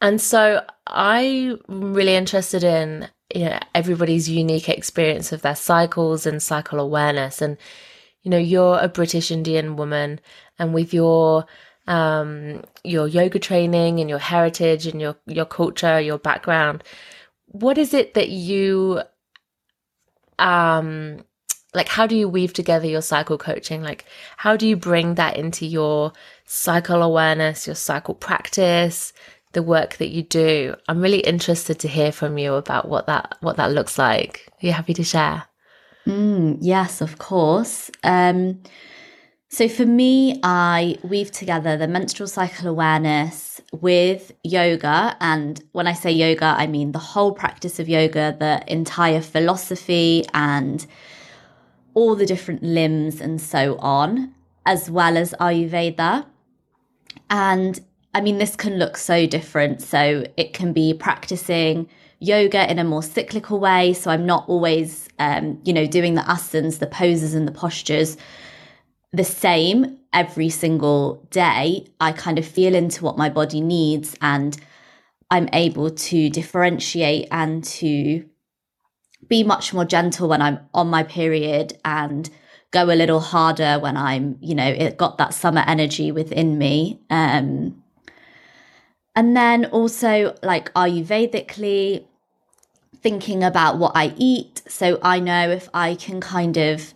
And 0.02 0.22
so 0.22 0.64
I'm 0.88 1.60
really 1.68 2.16
interested 2.16 2.64
in 2.64 3.10
you 3.36 3.46
know 3.46 3.60
everybody's 3.76 4.30
unique 4.30 4.70
experience 4.70 5.32
of 5.32 5.42
their 5.42 5.56
cycles 5.56 6.26
and 6.26 6.42
cycle 6.42 6.80
awareness 6.80 7.42
and 7.42 7.58
you 8.24 8.32
know 8.32 8.38
you're 8.38 8.80
a 8.80 8.88
british 8.88 9.32
indian 9.32 9.76
woman 9.76 10.20
and 10.60 10.74
with 10.74 10.94
your 10.94 11.46
um 11.88 12.64
your 12.86 13.08
yoga 13.08 13.38
training 13.40 14.00
and 14.00 14.10
your 14.10 14.20
heritage 14.20 14.88
and 14.88 15.02
your 15.02 15.16
your 15.26 15.46
culture 15.46 16.00
your 16.00 16.18
background 16.18 16.84
what 17.48 17.78
is 17.78 17.94
it 17.94 18.14
that 18.14 18.30
you 18.30 19.02
um 20.40 21.20
like 21.74 21.88
how 21.90 22.08
do 22.08 22.16
you 22.16 22.30
weave 22.30 22.54
together 22.54 22.88
your 22.88 23.02
cycle 23.02 23.38
coaching 23.38 23.82
like 23.82 24.06
how 24.38 24.56
do 24.56 24.68
you 24.68 24.76
bring 24.76 25.16
that 25.16 25.38
into 25.38 25.66
your 25.66 26.14
cycle 26.48 27.04
awareness 27.04 27.68
your 27.68 27.75
cycle 27.75 28.16
practice 28.16 29.13
the 29.54 29.63
work 29.63 29.98
that 29.98 30.10
you 30.10 30.24
do. 30.24 30.75
I'm 30.88 31.01
really 31.01 31.20
interested 31.20 31.80
to 31.80 31.88
hear 31.88 32.12
from 32.12 32.38
you 32.38 32.54
about 32.54 32.88
what 32.88 33.08
that 33.08 33.38
what 33.42 33.58
that 33.58 33.72
looks 33.72 33.98
like. 33.98 34.48
Are 34.62 34.66
you 34.66 34.72
happy 34.72 34.94
to 34.94 35.04
share? 35.04 35.44
Mm, 36.06 36.60
yes, 36.62 37.01
of 37.01 37.18
course. 37.18 37.92
Um, 38.04 38.62
so 39.50 39.68
for 39.68 39.86
me, 39.86 40.39
I 40.44 40.98
weave 41.04 41.32
together 41.32 41.75
the 41.77 41.88
menstrual 41.88 42.27
cycle 42.27 42.68
awareness 42.68 43.60
with 43.72 44.32
yoga. 44.44 45.18
And 45.20 45.62
when 45.72 45.88
I 45.88 45.94
say 45.94 46.12
yoga, 46.12 46.56
I 46.58 46.68
mean 46.68 46.92
the 46.92 47.00
whole 47.00 47.34
practice 47.34 47.80
of 47.80 47.89
yoga, 47.89 48.36
the 48.38 48.63
entire 48.72 49.22
philosophy 49.22 50.25
and 50.34 50.86
all 51.94 52.16
the 52.16 52.25
different 52.25 52.62
limbs 52.62 53.20
and 53.20 53.42
so 53.42 53.77
on, 53.80 54.34
as 54.66 54.89
well 54.89 55.18
as 55.18 55.34
Ayurveda. 55.39 56.25
And 57.30 57.80
I 58.14 58.22
mean, 58.22 58.38
this 58.38 58.56
can 58.56 58.78
look 58.80 58.98
so 58.98 59.26
different. 59.26 59.82
So 59.82 60.26
it 60.38 60.54
can 60.54 60.74
be 60.74 60.94
practicing 60.94 61.90
yoga 62.20 62.70
in 62.70 62.80
a 62.80 62.84
more 62.84 63.04
cyclical 63.04 63.60
way. 63.60 63.94
So 63.94 64.10
I'm 64.12 64.26
not 64.26 64.48
always, 64.48 65.08
um, 65.20 65.60
you 65.64 65.74
know, 65.74 65.86
doing 65.86 66.16
the 66.16 66.22
asanas, 66.22 66.80
the 66.80 66.88
poses, 66.88 67.34
and 67.34 67.48
the 67.48 67.52
postures 67.52 68.18
the 69.14 69.24
same 69.24 70.00
every 70.14 70.50
single 70.50 71.26
day. 71.30 71.88
I 72.00 72.12
kind 72.12 72.40
of 72.40 72.46
feel 72.46 72.76
into 72.76 73.04
what 73.04 73.18
my 73.18 73.30
body 73.30 73.62
needs 73.62 74.16
and 74.22 74.58
I'm 75.30 75.50
able 75.54 75.90
to 75.90 76.30
differentiate 76.30 77.28
and 77.32 77.64
to 77.64 78.26
be 79.28 79.44
much 79.44 79.74
more 79.74 79.86
gentle 79.86 80.30
when 80.30 80.42
I'm 80.42 80.60
on 80.74 80.88
my 80.88 81.04
period 81.04 81.78
and 81.84 82.30
go 82.72 82.86
a 82.86 82.96
little 82.96 83.20
harder 83.20 83.80
when 83.80 83.98
I'm, 83.98 84.38
you 84.42 84.56
know, 84.56 84.68
it 84.68 84.98
got 84.98 85.18
that 85.18 85.34
summer 85.34 85.64
energy 85.66 86.12
within 86.12 86.58
me. 86.58 87.00
Um, 87.10 87.84
and 89.16 89.36
then 89.36 89.66
also, 89.66 90.36
like 90.44 90.72
Ayurvedically, 90.74 92.06
thinking 93.02 93.44
about 93.44 93.78
what 93.78 93.94
I 93.96 94.14
eat. 94.18 94.62
So 94.68 95.00
I 95.02 95.20
know 95.20 95.50
if 95.50 95.70
I 95.74 95.96
can 95.96 96.20
kind 96.22 96.58
of 96.58 96.94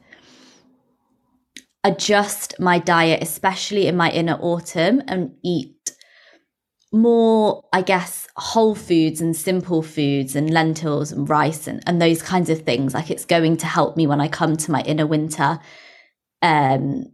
adjust 1.83 2.59
my 2.59 2.77
diet, 2.77 3.23
especially 3.23 3.87
in 3.87 3.95
my 3.97 4.11
inner 4.11 4.37
autumn, 4.39 5.01
and 5.07 5.35
eat 5.43 5.80
more, 6.91 7.63
I 7.71 7.81
guess, 7.81 8.27
whole 8.35 8.75
foods 8.75 9.21
and 9.21 9.35
simple 9.35 9.81
foods 9.81 10.35
and 10.35 10.49
lentils 10.49 11.11
and 11.11 11.29
rice 11.29 11.67
and, 11.67 11.81
and 11.87 12.01
those 12.01 12.21
kinds 12.21 12.49
of 12.49 12.61
things. 12.61 12.93
Like 12.93 13.09
it's 13.09 13.25
going 13.25 13.57
to 13.57 13.67
help 13.67 13.95
me 13.95 14.07
when 14.07 14.19
I 14.19 14.27
come 14.27 14.57
to 14.57 14.71
my 14.71 14.81
inner 14.81 15.07
winter 15.07 15.59
um, 16.41 17.05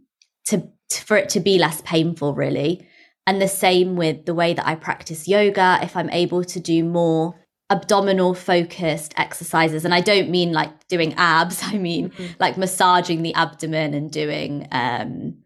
to, 0.46 0.68
to 0.90 1.04
for 1.04 1.16
it 1.16 1.28
to 1.30 1.40
be 1.40 1.58
less 1.58 1.80
painful, 1.82 2.34
really. 2.34 2.86
And 3.26 3.40
the 3.40 3.48
same 3.48 3.94
with 3.96 4.24
the 4.24 4.34
way 4.34 4.54
that 4.54 4.66
I 4.66 4.74
practice 4.74 5.28
yoga. 5.28 5.78
If 5.82 5.96
I'm 5.96 6.10
able 6.10 6.44
to 6.44 6.58
do 6.58 6.82
more 6.82 7.34
abdominal 7.70 8.34
focused 8.34 9.12
exercises, 9.16 9.84
and 9.84 9.94
I 9.94 10.00
don't 10.00 10.30
mean 10.30 10.52
like 10.52 10.88
doing 10.88 11.14
abs, 11.18 11.62
I 11.62 11.78
mean 11.78 12.10
mm-hmm. 12.10 12.32
like 12.40 12.56
massaging 12.56 13.22
the 13.22 13.34
abdomen 13.34 13.94
and 13.94 14.10
doing 14.10 14.66
um, 14.72 15.36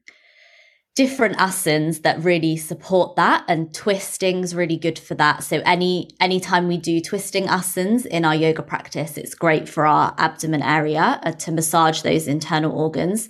different 0.95 1.37
asanas 1.39 2.03
that 2.03 2.23
really 2.23 2.57
support 2.57 3.17
that 3.17 3.45
and 3.49 3.73
twisting's 3.75 4.55
really 4.55 4.77
good 4.77 4.99
for 4.99 5.15
that 5.15 5.43
so 5.43 5.63
any 5.65 6.11
anytime 6.21 6.69
we 6.69 6.77
do 6.77 7.01
twisting 7.01 7.47
asanas 7.47 8.05
in 8.05 8.25
our 8.25 8.35
yoga 8.35 8.63
practice 8.63 9.17
it's 9.17 9.35
great 9.35 9.69
for 9.69 9.87
our 9.87 10.15
abdomen 10.19 10.63
area 10.63 11.19
uh, 11.23 11.33
to 11.33 11.51
massage 11.51 12.03
those 12.03 12.29
internal 12.29 12.73
organs 12.73 13.29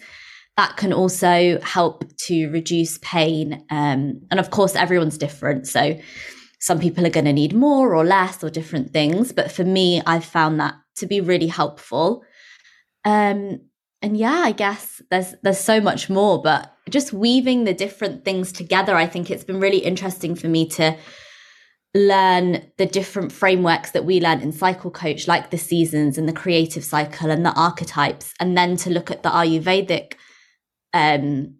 that 0.57 0.77
can 0.77 0.93
also 0.93 1.59
help 1.63 2.05
to 2.27 2.49
reduce 2.51 2.99
pain. 2.99 3.65
Um, 3.71 4.21
and 4.31 4.39
of 4.39 4.51
course, 4.51 4.75
everyone's 4.75 5.19
different. 5.19 5.67
So 5.67 5.99
some 6.61 6.79
people 6.79 7.07
are 7.07 7.11
going 7.11 7.25
to 7.25 7.33
need 7.33 7.55
more 7.55 7.95
or 7.95 8.05
less 8.05 8.45
or 8.45 8.51
different 8.51 8.93
things. 8.93 9.33
But 9.33 9.51
for 9.51 9.65
me, 9.65 10.03
I've 10.07 10.25
found 10.25 10.61
that 10.61 10.75
to 10.97 11.07
be 11.07 11.21
really 11.21 11.47
helpful. 11.47 12.23
Um, 13.05 13.61
and 14.03 14.17
yeah, 14.17 14.43
I 14.45 14.53
guess 14.53 15.01
there's 15.11 15.35
there's 15.43 15.61
so 15.61 15.81
much 15.81 16.11
more, 16.11 16.43
but 16.43 16.75
just 16.91 17.13
weaving 17.13 17.65
the 17.65 17.75
different 17.75 18.25
things 18.25 18.53
together, 18.53 18.97
I 18.97 19.07
think 19.07 19.31
it's 19.31 19.45
been 19.45 19.61
really 19.61 19.79
interesting 19.79 20.35
for 20.35 20.49
me 20.49 20.69
to 20.71 20.97
learn 21.95 22.63
the 22.79 22.87
different 22.87 23.33
frameworks 23.33 23.91
that 23.91 24.05
we 24.05 24.21
learn 24.21 24.41
in 24.41 24.51
cycle 24.51 24.91
coach 24.91 25.29
like 25.29 25.51
the 25.51 25.59
seasons 25.59 26.17
and 26.17 26.27
the 26.27 26.33
creative 26.33 26.83
cycle 26.83 27.31
and 27.31 27.45
the 27.45 27.53
archetypes 27.53 28.33
and 28.41 28.57
then 28.57 28.77
to 28.77 28.89
look 28.89 29.11
at 29.11 29.23
the 29.23 29.29
ayurvedic 29.29 30.15
um, 30.95 31.55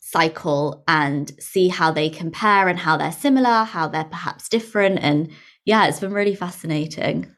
cycle 0.00 0.82
and 0.88 1.30
see 1.38 1.68
how 1.68 1.92
they 1.92 2.08
compare 2.10 2.66
and 2.66 2.78
how 2.78 2.96
they're 2.96 3.12
similar, 3.12 3.64
how 3.64 3.86
they're 3.86 4.04
perhaps 4.04 4.48
different. 4.48 4.98
And 5.00 5.30
yeah, 5.64 5.86
it's 5.86 6.00
been 6.00 6.12
really 6.12 6.34
fascinating. 6.34 7.34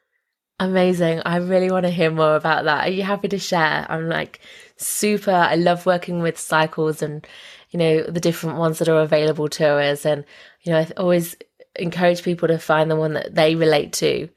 Amazing. 0.60 1.22
I 1.26 1.38
really 1.38 1.70
want 1.72 1.86
to 1.86 1.90
hear 1.90 2.10
more 2.10 2.36
about 2.36 2.64
that. 2.66 2.86
Are 2.86 2.90
you 2.90 3.02
happy 3.02 3.28
to 3.28 3.38
share? 3.38 3.86
I'm 3.88 4.08
like 4.08 4.40
super, 4.76 5.32
I 5.32 5.56
love 5.56 5.86
working 5.86 6.20
with 6.22 6.38
cycles 6.38 7.02
and, 7.02 7.26
you 7.70 7.78
know, 7.78 8.02
the 8.04 8.20
different 8.20 8.58
ones 8.58 8.78
that 8.78 8.88
are 8.88 9.00
available 9.00 9.48
to 9.50 9.66
us. 9.66 10.06
And, 10.06 10.24
you 10.62 10.72
know, 10.72 10.80
I 10.80 10.88
always 10.98 11.36
encourage 11.76 12.22
people 12.22 12.48
to 12.48 12.58
find 12.58 12.90
the 12.90 12.96
one 12.96 13.14
that 13.14 13.34
they 13.34 13.56
relate 13.56 13.94
to. 13.94 14.28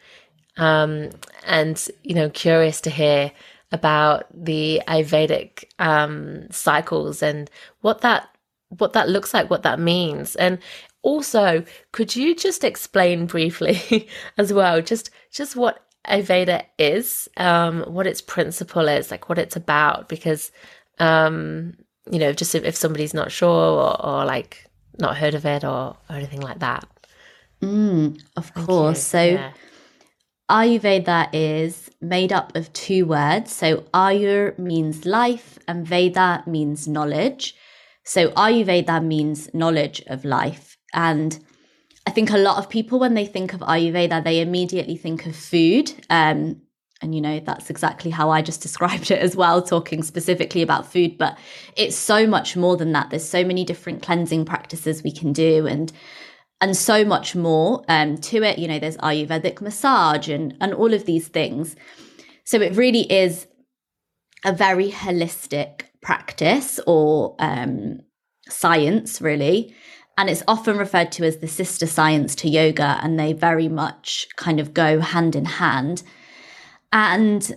Um, 0.58 1.12
and, 1.46 1.86
you 2.04 2.16
know, 2.16 2.30
curious 2.30 2.82
to 2.84 2.92
hear 2.92 3.32
about 3.72 4.28
the 4.34 4.82
Ayurvedic 4.88 5.66
um, 5.80 6.48
cycles 6.52 7.24
and 7.24 7.50
what 7.82 8.02
that 8.02 8.30
what 8.80 8.94
that 8.94 9.10
looks 9.10 9.34
like, 9.34 9.50
what 9.50 9.64
that 9.64 9.80
means, 9.80 10.36
and 10.36 10.60
also 11.04 11.64
could 11.92 12.16
you 12.16 12.36
just 12.36 12.64
explain 12.64 13.26
briefly 13.28 14.10
as 14.38 14.54
well, 14.54 14.82
just 14.82 15.12
just 15.32 15.56
what 15.56 15.83
Ayurveda 16.08 16.66
is, 16.78 17.30
um, 17.38 17.82
what 17.84 18.08
its 18.08 18.22
principle 18.22 18.88
is, 18.88 19.12
like 19.12 19.30
what 19.30 19.38
it's 19.38 19.56
about, 19.56 20.10
because 20.10 20.52
um, 21.00 21.74
you 22.12 22.20
know, 22.20 22.34
just 22.34 22.56
if, 22.56 22.64
if 22.64 22.76
somebody's 22.76 23.14
not 23.14 23.32
sure 23.32 23.50
or, 23.50 24.06
or, 24.06 24.26
like 24.26 24.66
not 25.00 25.18
heard 25.18 25.34
of 25.34 25.46
it 25.46 25.64
or, 25.64 25.98
or 26.10 26.16
anything 26.16 26.42
like 26.42 26.60
that. 26.60 26.88
Mm, 27.62 28.22
of 28.36 28.50
Thank 28.50 28.68
course. 28.68 28.98
You. 28.98 29.02
So. 29.02 29.24
Yeah. 29.24 29.52
Ayurveda 30.52 31.30
is 31.32 31.90
made 32.02 32.34
up 32.34 32.56
of 32.56 32.72
two 32.74 33.06
words. 33.06 33.52
So 33.52 33.78
Ayur 33.94 34.60
means 34.60 35.06
life 35.06 35.58
and 35.68 35.88
Veda 35.88 36.44
means 36.46 36.88
knowledge. 36.88 37.56
So 38.04 38.30
Ayurveda 38.32 39.04
means 39.04 39.52
knowledge 39.54 40.04
of 40.08 40.26
life. 40.26 40.78
And 40.94 41.40
I 42.06 42.12
think 42.12 42.32
a 42.32 42.38
lot 42.38 42.58
of 42.58 42.70
people, 42.70 43.00
when 43.00 43.14
they 43.14 43.26
think 43.26 43.54
of 43.54 43.62
Ayurveda, 43.62 44.24
they 44.24 44.42
immediately 44.42 44.98
think 44.98 45.26
of 45.26 45.36
food. 45.36 45.94
Um, 46.10 46.62
and, 47.02 47.14
you 47.14 47.22
know, 47.22 47.40
that's 47.40 47.70
exactly 47.70 48.12
how 48.12 48.30
I 48.30 48.42
just 48.42 48.62
described 48.68 49.12
it 49.12 49.20
as 49.20 49.36
well, 49.36 49.62
talking 49.62 50.04
specifically 50.04 50.62
about 50.62 50.92
food. 50.92 51.18
But 51.18 51.38
it's 51.76 51.96
so 51.96 52.28
much 52.28 52.56
more 52.56 52.78
than 52.78 52.92
that. 52.94 53.10
There's 53.10 53.28
so 53.28 53.44
many 53.44 53.64
different 53.64 54.02
cleansing 54.02 54.46
practices 54.46 55.04
we 55.04 55.12
can 55.12 55.34
do. 55.34 55.68
And 55.68 55.92
and 56.64 56.78
so 56.78 57.04
much 57.04 57.36
more 57.36 57.84
um, 57.90 58.18
to 58.18 58.42
it. 58.42 58.58
You 58.58 58.70
know, 58.70 58.80
there's 58.80 58.96
Ayurvedic 58.98 59.60
massage 59.60 60.30
and, 60.30 60.56
and 60.62 60.74
all 60.74 60.94
of 60.94 61.06
these 61.06 61.28
things. 61.28 61.76
So 62.46 62.62
it 62.62 62.78
really 62.78 63.12
is 63.12 63.48
a 64.46 64.54
very 64.54 64.90
holistic 64.90 65.82
practice 66.02 66.80
or 66.88 67.36
um, 67.40 68.00
science, 68.48 69.22
really. 69.22 69.76
And 70.18 70.30
it's 70.30 70.44
often 70.48 70.78
referred 70.78 71.12
to 71.14 71.26
as 71.26 71.38
the 71.38 71.48
sister 71.48 71.88
science 71.88 72.36
to 72.36 72.50
yoga, 72.50 73.00
and 73.02 73.20
they 73.20 73.34
very 73.34 73.68
much 73.68 74.28
kind 74.36 74.60
of 74.60 74.74
go 74.74 75.00
hand 75.00 75.36
in 75.36 75.46
hand. 75.46 76.04
And 76.92 77.56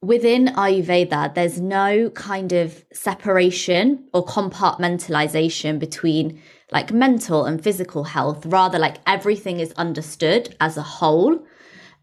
within 0.00 0.46
Ayurveda, 0.46 1.34
there's 1.34 1.60
no 1.60 2.10
kind 2.10 2.52
of 2.52 2.84
separation 2.92 4.04
or 4.14 4.24
compartmentalization 4.24 5.78
between 5.78 6.40
like 6.70 6.92
mental 6.92 7.46
and 7.46 7.62
physical 7.62 8.04
health, 8.04 8.46
rather 8.46 8.78
like 8.78 8.98
everything 9.06 9.58
is 9.58 9.72
understood 9.72 10.54
as 10.60 10.76
a 10.76 10.82
whole. 10.82 11.34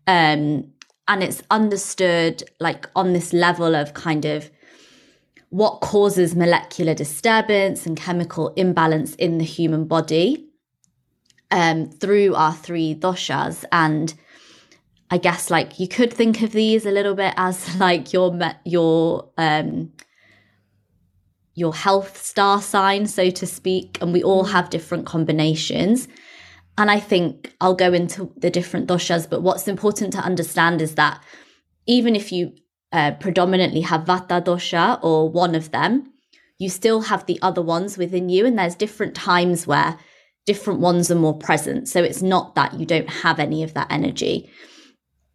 Um, 0.07 0.73
and 1.07 1.23
it's 1.23 1.41
understood 1.51 2.43
like 2.59 2.89
on 2.95 3.13
this 3.13 3.31
level 3.31 3.75
of 3.75 3.93
kind 3.93 4.25
of 4.25 4.49
what 5.55 5.79
causes 5.79 6.35
molecular 6.35 6.93
disturbance 6.93 7.85
and 7.85 7.95
chemical 7.95 8.49
imbalance 8.57 9.15
in 9.15 9.37
the 9.37 9.45
human 9.45 9.85
body 9.85 10.49
um, 11.49 11.89
through 11.89 12.35
our 12.35 12.53
three 12.53 12.93
doshas. 12.93 13.63
And 13.71 14.13
I 15.09 15.17
guess 15.17 15.49
like 15.49 15.79
you 15.79 15.87
could 15.87 16.11
think 16.11 16.41
of 16.41 16.51
these 16.51 16.85
a 16.85 16.91
little 16.91 17.15
bit 17.15 17.33
as 17.37 17.73
like 17.79 18.11
your 18.11 18.37
your 18.65 19.29
um, 19.37 19.93
your 21.53 21.73
health 21.73 22.21
star 22.21 22.61
sign, 22.61 23.07
so 23.07 23.29
to 23.29 23.47
speak. 23.47 23.97
And 24.01 24.11
we 24.11 24.21
all 24.21 24.43
have 24.43 24.69
different 24.69 25.05
combinations. 25.05 26.09
And 26.77 26.91
I 26.91 26.99
think 26.99 27.55
I'll 27.61 27.75
go 27.75 27.93
into 27.93 28.29
the 28.35 28.49
different 28.49 28.89
doshas, 28.89 29.29
but 29.29 29.41
what's 29.41 29.69
important 29.69 30.11
to 30.11 30.19
understand 30.19 30.81
is 30.81 30.95
that 30.95 31.23
even 31.87 32.13
if 32.13 32.33
you 32.33 32.51
uh, 32.91 33.11
predominantly 33.11 33.81
have 33.81 34.01
vata 34.01 34.43
dosha 34.43 34.99
or 35.03 35.29
one 35.29 35.55
of 35.55 35.71
them, 35.71 36.11
you 36.57 36.69
still 36.69 37.01
have 37.01 37.25
the 37.25 37.39
other 37.41 37.61
ones 37.61 37.97
within 37.97 38.29
you. 38.29 38.45
And 38.45 38.57
there's 38.57 38.75
different 38.75 39.15
times 39.15 39.67
where 39.67 39.97
different 40.45 40.79
ones 40.79 41.11
are 41.11 41.15
more 41.15 41.37
present. 41.37 41.87
So 41.87 42.03
it's 42.03 42.21
not 42.21 42.55
that 42.55 42.75
you 42.75 42.85
don't 42.85 43.09
have 43.09 43.39
any 43.39 43.63
of 43.63 43.73
that 43.73 43.91
energy 43.91 44.49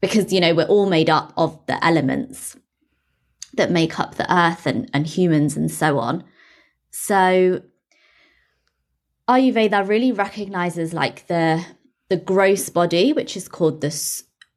because, 0.00 0.32
you 0.32 0.40
know, 0.40 0.54
we're 0.54 0.64
all 0.64 0.88
made 0.88 1.10
up 1.10 1.32
of 1.36 1.58
the 1.66 1.84
elements 1.84 2.56
that 3.54 3.70
make 3.70 3.98
up 3.98 4.14
the 4.14 4.32
earth 4.32 4.66
and, 4.66 4.88
and 4.94 5.06
humans 5.06 5.56
and 5.56 5.70
so 5.70 5.98
on. 5.98 6.24
So 6.90 7.62
Ayurveda 9.28 9.86
really 9.86 10.12
recognizes 10.12 10.92
like 10.92 11.26
the 11.26 11.64
the 12.08 12.16
gross 12.16 12.68
body, 12.68 13.12
which 13.12 13.36
is 13.36 13.48
called 13.48 13.80
the 13.80 13.90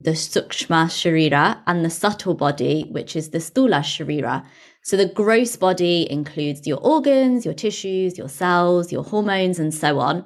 the 0.03 0.12
sukshma 0.12 0.86
sharira, 0.88 1.60
and 1.67 1.83
the 1.83 1.89
subtle 1.89 2.33
body, 2.33 2.86
which 2.91 3.15
is 3.15 3.29
the 3.29 3.39
stula 3.39 3.81
sharira. 3.81 4.45
So 4.81 4.98
the 4.98 5.05
gross 5.05 5.55
body 5.55 6.07
includes 6.12 6.67
your 6.67 6.79
organs, 6.79 7.45
your 7.45 7.53
tissues, 7.53 8.17
your 8.17 8.29
cells, 8.29 8.91
your 8.91 9.03
hormones, 9.03 9.60
and 9.60 9.74
so 9.74 10.00
on. 10.00 10.25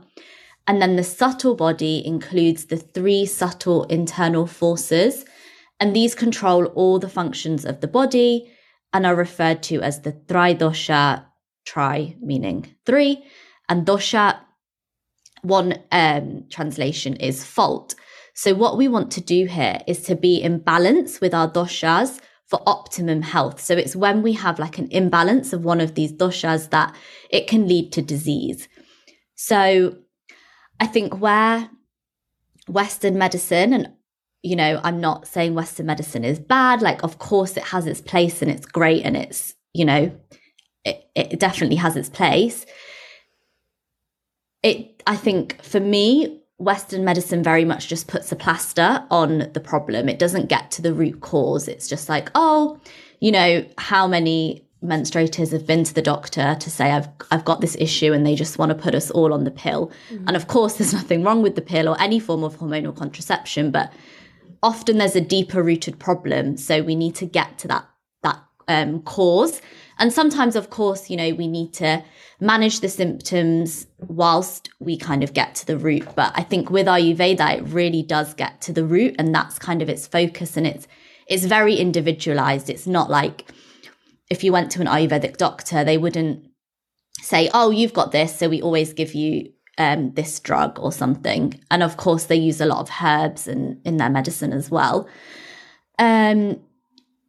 And 0.68 0.82
then 0.82 0.96
the 0.96 1.04
subtle 1.04 1.56
body 1.56 2.06
includes 2.06 2.66
the 2.66 2.78
three 2.78 3.26
subtle 3.26 3.84
internal 3.84 4.48
forces, 4.48 5.26
and 5.80 5.96
these 5.96 6.16
control 6.16 6.66
all 6.68 7.00
the 7.00 7.10
functions 7.10 7.66
of 7.66 7.82
the 7.82 7.88
body 7.88 8.52
and 8.94 9.06
are 9.06 9.16
referred 9.16 9.62
to 9.64 9.82
as 9.82 10.02
the 10.02 10.12
tridosha, 10.12 11.24
tri 11.66 12.16
meaning 12.20 12.76
three, 12.86 13.24
and 13.70 13.86
dosha, 13.86 14.40
one 15.44 15.78
um, 15.92 16.46
translation 16.50 17.16
is 17.18 17.46
fault. 17.46 17.94
So, 18.38 18.54
what 18.54 18.78
we 18.78 18.88
want 18.88 19.10
to 19.14 19.22
do 19.22 19.48
here 19.48 19.80
is 19.88 20.04
to 20.04 20.16
be 20.16 20.40
in 20.40 20.60
balance 20.60 21.20
with 21.20 21.34
our 21.34 21.50
doshas 21.50 22.20
for 22.46 22.62
optimum 22.68 23.24
health. 23.24 23.60
So, 23.60 23.74
it's 23.74 23.96
when 23.96 24.22
we 24.22 24.34
have 24.34 24.60
like 24.60 24.78
an 24.78 24.90
imbalance 24.92 25.54
of 25.54 25.66
one 25.66 25.82
of 25.82 25.96
these 25.96 26.14
doshas 26.14 26.70
that 26.70 26.96
it 27.32 27.48
can 27.48 27.68
lead 27.68 27.92
to 27.94 28.04
disease. 28.04 28.68
So, 29.34 29.98
I 30.80 30.86
think 30.86 31.20
where 31.20 31.68
Western 32.68 33.18
medicine, 33.18 33.74
and 33.74 33.92
you 34.44 34.56
know, 34.56 34.82
I'm 34.84 35.02
not 35.02 35.28
saying 35.28 35.56
Western 35.56 35.88
medicine 35.88 36.24
is 36.24 36.38
bad. 36.38 36.84
Like, 36.84 37.04
of 37.04 37.18
course, 37.18 37.58
it 37.58 37.64
has 37.64 37.88
its 37.88 38.02
place 38.02 38.44
and 38.44 38.52
it's 38.52 38.68
great 38.68 39.04
and 39.04 39.18
it's, 39.18 39.56
you 39.74 39.84
know, 39.84 40.16
it, 40.86 41.10
it 41.16 41.40
definitely 41.40 41.78
has 41.78 41.96
its 41.96 42.08
place 42.08 42.68
it 44.64 45.04
i 45.06 45.16
think 45.16 45.62
for 45.62 45.80
me 45.80 46.42
western 46.58 47.06
medicine 47.06 47.44
very 47.44 47.64
much 47.64 47.88
just 47.88 48.08
puts 48.08 48.32
a 48.32 48.36
plaster 48.36 49.06
on 49.12 49.50
the 49.54 49.60
problem 49.60 50.10
it 50.10 50.18
doesn't 50.18 50.48
get 50.48 50.72
to 50.72 50.82
the 50.82 50.94
root 50.94 51.22
cause 51.22 51.68
it's 51.68 51.88
just 51.88 52.10
like 52.10 52.32
oh 52.34 52.80
you 53.20 53.32
know 53.32 53.66
how 53.78 54.08
many 54.08 54.68
menstruators 54.84 55.52
have 55.52 55.66
been 55.66 55.84
to 55.84 55.94
the 55.94 56.02
doctor 56.02 56.56
to 56.60 56.70
say 56.70 56.92
I've 56.92 57.08
I've 57.32 57.46
got 57.46 57.62
this 57.62 57.76
issue 57.80 58.14
and 58.14 58.26
they 58.26 58.36
just 58.36 58.58
want 58.58 58.70
to 58.70 58.76
put 58.76 58.94
us 58.94 59.10
all 59.12 59.34
on 59.34 59.44
the 59.44 59.52
pill. 59.52 59.92
Mm-hmm. 60.10 60.28
And 60.28 60.38
of 60.38 60.48
course 60.48 60.74
there's 60.78 60.94
nothing 60.94 61.24
wrong 61.24 61.42
with 61.42 61.56
the 61.56 61.62
pill 61.62 61.90
or 61.90 62.00
any 62.00 62.20
form 62.20 62.44
of 62.44 62.58
hormonal 62.58 62.96
contraception, 62.96 63.72
but 63.72 63.92
often 64.62 64.98
there's 64.98 65.16
a 65.16 65.22
deeper 65.22 65.64
rooted 65.64 66.00
problem. 66.00 66.58
So 66.58 66.84
we 66.84 66.96
need 66.96 67.16
to 67.16 67.26
get 67.26 67.58
to 67.60 67.68
that 67.70 67.88
that 68.24 68.40
um, 68.68 69.02
cause. 69.02 69.62
And 70.00 70.14
sometimes, 70.14 70.56
of 70.56 70.70
course, 70.70 71.10
you 71.10 71.18
know, 71.18 71.34
we 71.34 71.48
need 71.48 71.74
to 71.76 72.04
manage 72.40 72.82
the 72.82 72.90
symptoms 72.90 73.88
whilst 74.00 74.70
we 74.80 74.98
kind 74.98 75.24
of 75.24 75.34
get 75.34 75.56
to 75.56 75.66
the 75.66 75.78
root. 75.78 76.08
But 76.16 76.32
I 76.36 76.44
think 76.44 76.70
with 76.70 76.88
Ayurveda, 76.88 77.58
it 77.58 77.64
really 77.64 78.04
does 78.04 78.34
get 78.34 78.62
to 78.62 78.74
the 78.74 78.86
root, 78.86 79.16
and 79.18 79.34
that's 79.34 79.60
kind 79.60 79.82
of 79.82 79.90
its 79.90 80.08
focus. 80.08 80.58
And 80.58 80.68
it's 80.68 80.88
it's 81.28 81.46
very 81.46 81.76
individualized. 81.76 82.70
It's 82.70 82.88
not 82.88 83.10
like 83.10 83.52
if 84.30 84.44
you 84.44 84.52
went 84.52 84.72
to 84.72 84.82
an 84.82 84.88
Ayurvedic 84.88 85.38
doctor, 85.38 85.84
they 85.84 85.98
wouldn't 85.98 86.46
say, 87.22 87.50
"Oh, 87.54 87.72
you've 87.72 87.94
got 87.94 88.12
this," 88.12 88.38
so 88.38 88.50
we 88.50 88.62
always 88.62 88.94
give 88.94 89.14
you 89.14 89.52
um, 89.78 90.14
this 90.14 90.40
drug 90.40 90.80
or 90.80 90.92
something. 90.92 91.60
And 91.72 91.84
of 91.84 91.98
course, 91.98 92.26
they 92.26 92.36
use 92.36 92.62
a 92.62 92.66
lot 92.66 92.80
of 92.80 92.90
herbs 93.04 93.48
and 93.48 93.80
in 93.86 93.98
their 93.98 94.10
medicine 94.10 94.54
as 94.54 94.70
well. 94.70 95.08
Um, 96.00 96.60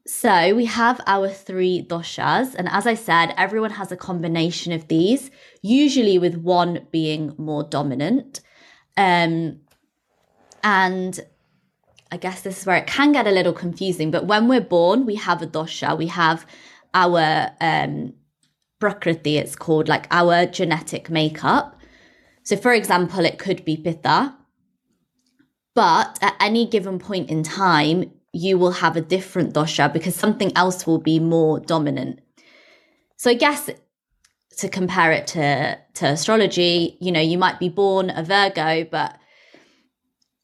so 0.08 0.54
we 0.54 0.64
have 0.64 1.02
our 1.06 1.28
three 1.28 1.84
doshas. 1.86 2.54
And 2.54 2.66
as 2.70 2.86
I 2.86 2.94
said, 2.94 3.34
everyone 3.36 3.72
has 3.72 3.92
a 3.92 3.96
combination 3.96 4.72
of 4.72 4.88
these, 4.88 5.30
usually 5.60 6.18
with 6.18 6.34
one 6.36 6.86
being 6.90 7.34
more 7.36 7.62
dominant. 7.62 8.40
Um, 8.96 9.60
and 10.64 11.20
I 12.10 12.16
guess 12.16 12.40
this 12.40 12.60
is 12.60 12.66
where 12.66 12.78
it 12.78 12.86
can 12.86 13.12
get 13.12 13.26
a 13.26 13.30
little 13.30 13.52
confusing. 13.52 14.10
But 14.10 14.24
when 14.24 14.48
we're 14.48 14.62
born, 14.62 15.04
we 15.04 15.16
have 15.16 15.42
a 15.42 15.46
dosha. 15.46 15.98
We 15.98 16.06
have 16.06 16.46
our 16.94 17.50
um, 17.60 18.14
prakriti, 18.78 19.36
it's 19.36 19.56
called, 19.56 19.88
like 19.88 20.06
our 20.10 20.46
genetic 20.46 21.10
makeup. 21.10 21.78
So, 22.44 22.56
for 22.56 22.72
example, 22.72 23.26
it 23.26 23.38
could 23.38 23.62
be 23.62 23.76
pitta. 23.76 24.34
But 25.74 26.18
at 26.22 26.34
any 26.40 26.64
given 26.64 26.98
point 26.98 27.28
in 27.28 27.42
time, 27.42 28.10
you 28.32 28.58
will 28.58 28.72
have 28.72 28.96
a 28.96 29.00
different 29.00 29.54
dosha 29.54 29.92
because 29.92 30.14
something 30.14 30.52
else 30.56 30.86
will 30.86 30.98
be 30.98 31.18
more 31.18 31.60
dominant. 31.60 32.20
So 33.16 33.30
I 33.30 33.34
guess 33.34 33.70
to 34.58 34.68
compare 34.68 35.12
it 35.12 35.26
to 35.28 35.78
to 35.94 36.06
astrology, 36.06 36.96
you 37.00 37.12
know, 37.12 37.20
you 37.20 37.38
might 37.38 37.58
be 37.58 37.68
born 37.68 38.10
a 38.10 38.22
Virgo, 38.22 38.84
but 38.90 39.18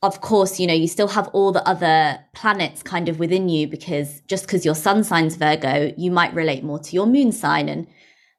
of 0.02 0.20
course, 0.20 0.60
you 0.60 0.66
know, 0.66 0.74
you 0.74 0.86
still 0.86 1.08
have 1.08 1.28
all 1.28 1.50
the 1.50 1.66
other 1.66 2.18
planets 2.34 2.82
kind 2.82 3.08
of 3.08 3.18
within 3.18 3.48
you 3.48 3.66
because 3.66 4.20
just 4.28 4.46
because 4.46 4.64
your 4.64 4.74
sun 4.74 5.02
sign's 5.02 5.36
Virgo, 5.36 5.92
you 5.96 6.10
might 6.10 6.34
relate 6.34 6.62
more 6.62 6.78
to 6.78 6.94
your 6.94 7.06
moon 7.06 7.32
sign 7.32 7.68
and 7.68 7.86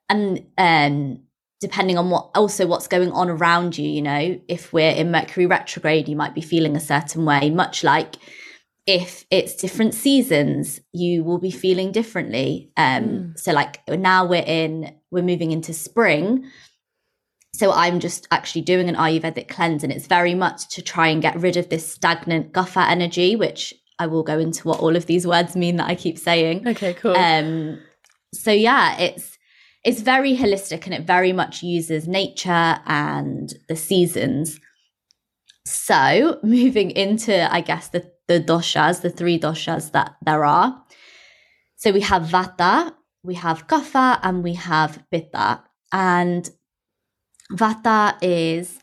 and 0.08 0.46
um 0.58 1.20
depending 1.60 1.96
on 1.96 2.10
what 2.10 2.30
also 2.34 2.66
what's 2.66 2.86
going 2.86 3.10
on 3.12 3.30
around 3.30 3.78
you, 3.78 3.88
you 3.88 4.02
know, 4.02 4.38
if 4.48 4.72
we're 4.72 4.90
in 4.90 5.10
Mercury 5.10 5.46
retrograde, 5.46 6.08
you 6.08 6.16
might 6.16 6.34
be 6.34 6.42
feeling 6.42 6.76
a 6.76 6.80
certain 6.80 7.24
way, 7.24 7.50
much 7.50 7.82
like 7.82 8.16
if 8.86 9.24
it's 9.30 9.56
different 9.56 9.94
seasons, 9.94 10.80
you 10.92 11.24
will 11.24 11.38
be 11.38 11.50
feeling 11.50 11.90
differently. 11.90 12.70
Um, 12.76 13.04
mm. 13.04 13.38
So, 13.38 13.52
like 13.52 13.80
now 13.88 14.24
we're 14.24 14.44
in, 14.46 14.94
we're 15.10 15.22
moving 15.22 15.50
into 15.50 15.74
spring. 15.74 16.48
So, 17.54 17.72
I'm 17.72 17.98
just 17.98 18.28
actually 18.30 18.62
doing 18.62 18.88
an 18.88 18.94
Ayurvedic 18.94 19.48
cleanse, 19.48 19.82
and 19.82 19.92
it's 19.92 20.06
very 20.06 20.34
much 20.34 20.68
to 20.74 20.82
try 20.82 21.08
and 21.08 21.20
get 21.20 21.36
rid 21.36 21.56
of 21.56 21.68
this 21.68 21.90
stagnant 21.90 22.52
Kapha 22.52 22.88
energy, 22.88 23.34
which 23.34 23.74
I 23.98 24.06
will 24.06 24.22
go 24.22 24.38
into 24.38 24.68
what 24.68 24.80
all 24.80 24.94
of 24.94 25.06
these 25.06 25.26
words 25.26 25.56
mean 25.56 25.76
that 25.76 25.88
I 25.88 25.94
keep 25.96 26.18
saying. 26.18 26.68
Okay, 26.68 26.94
cool. 26.94 27.16
Um, 27.16 27.80
so 28.32 28.52
yeah, 28.52 28.98
it's 28.98 29.36
it's 29.82 30.00
very 30.00 30.36
holistic, 30.36 30.84
and 30.84 30.94
it 30.94 31.02
very 31.02 31.32
much 31.32 31.62
uses 31.62 32.06
nature 32.06 32.78
and 32.86 33.52
the 33.68 33.76
seasons. 33.76 34.60
So, 35.64 36.38
moving 36.44 36.92
into, 36.92 37.52
I 37.52 37.62
guess, 37.62 37.88
the 37.88 38.08
the 38.28 38.40
doshas, 38.40 39.02
the 39.02 39.10
three 39.10 39.38
doshas 39.38 39.92
that 39.92 40.16
there 40.24 40.44
are. 40.44 40.84
So 41.76 41.92
we 41.92 42.00
have 42.00 42.22
vata, 42.22 42.94
we 43.22 43.34
have 43.34 43.66
kapha, 43.66 44.18
and 44.22 44.42
we 44.42 44.54
have 44.54 45.02
pitta. 45.10 45.62
And 45.92 46.48
vata 47.52 48.16
is 48.22 48.78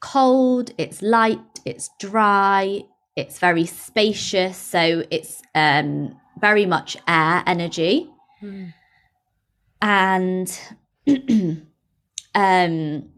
cold, 0.00 0.72
it's 0.78 1.02
light, 1.02 1.40
it's 1.64 1.90
dry, 1.98 2.82
it's 3.16 3.38
very 3.38 3.66
spacious. 3.66 4.56
So 4.56 5.04
it's 5.10 5.42
um, 5.54 6.16
very 6.40 6.66
much 6.66 6.96
air 7.06 7.42
energy. 7.46 8.08
Mm. 8.42 8.74
And 9.82 10.60
um, 12.34 13.10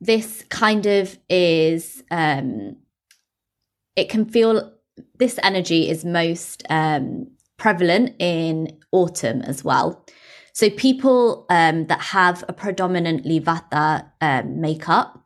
this 0.00 0.44
kind 0.48 0.86
of 0.86 1.18
is 1.28 2.02
um, 2.10 2.76
it 3.96 4.08
can 4.08 4.24
feel 4.24 4.72
this 5.18 5.38
energy 5.42 5.88
is 5.88 6.04
most 6.04 6.62
um, 6.70 7.26
prevalent 7.56 8.14
in 8.18 8.78
autumn 8.92 9.42
as 9.42 9.64
well. 9.64 10.04
So 10.52 10.70
people 10.70 11.46
um, 11.50 11.86
that 11.86 12.00
have 12.00 12.44
a 12.48 12.52
predominantly 12.52 13.40
vata 13.40 14.08
um, 14.20 14.60
makeup, 14.60 15.20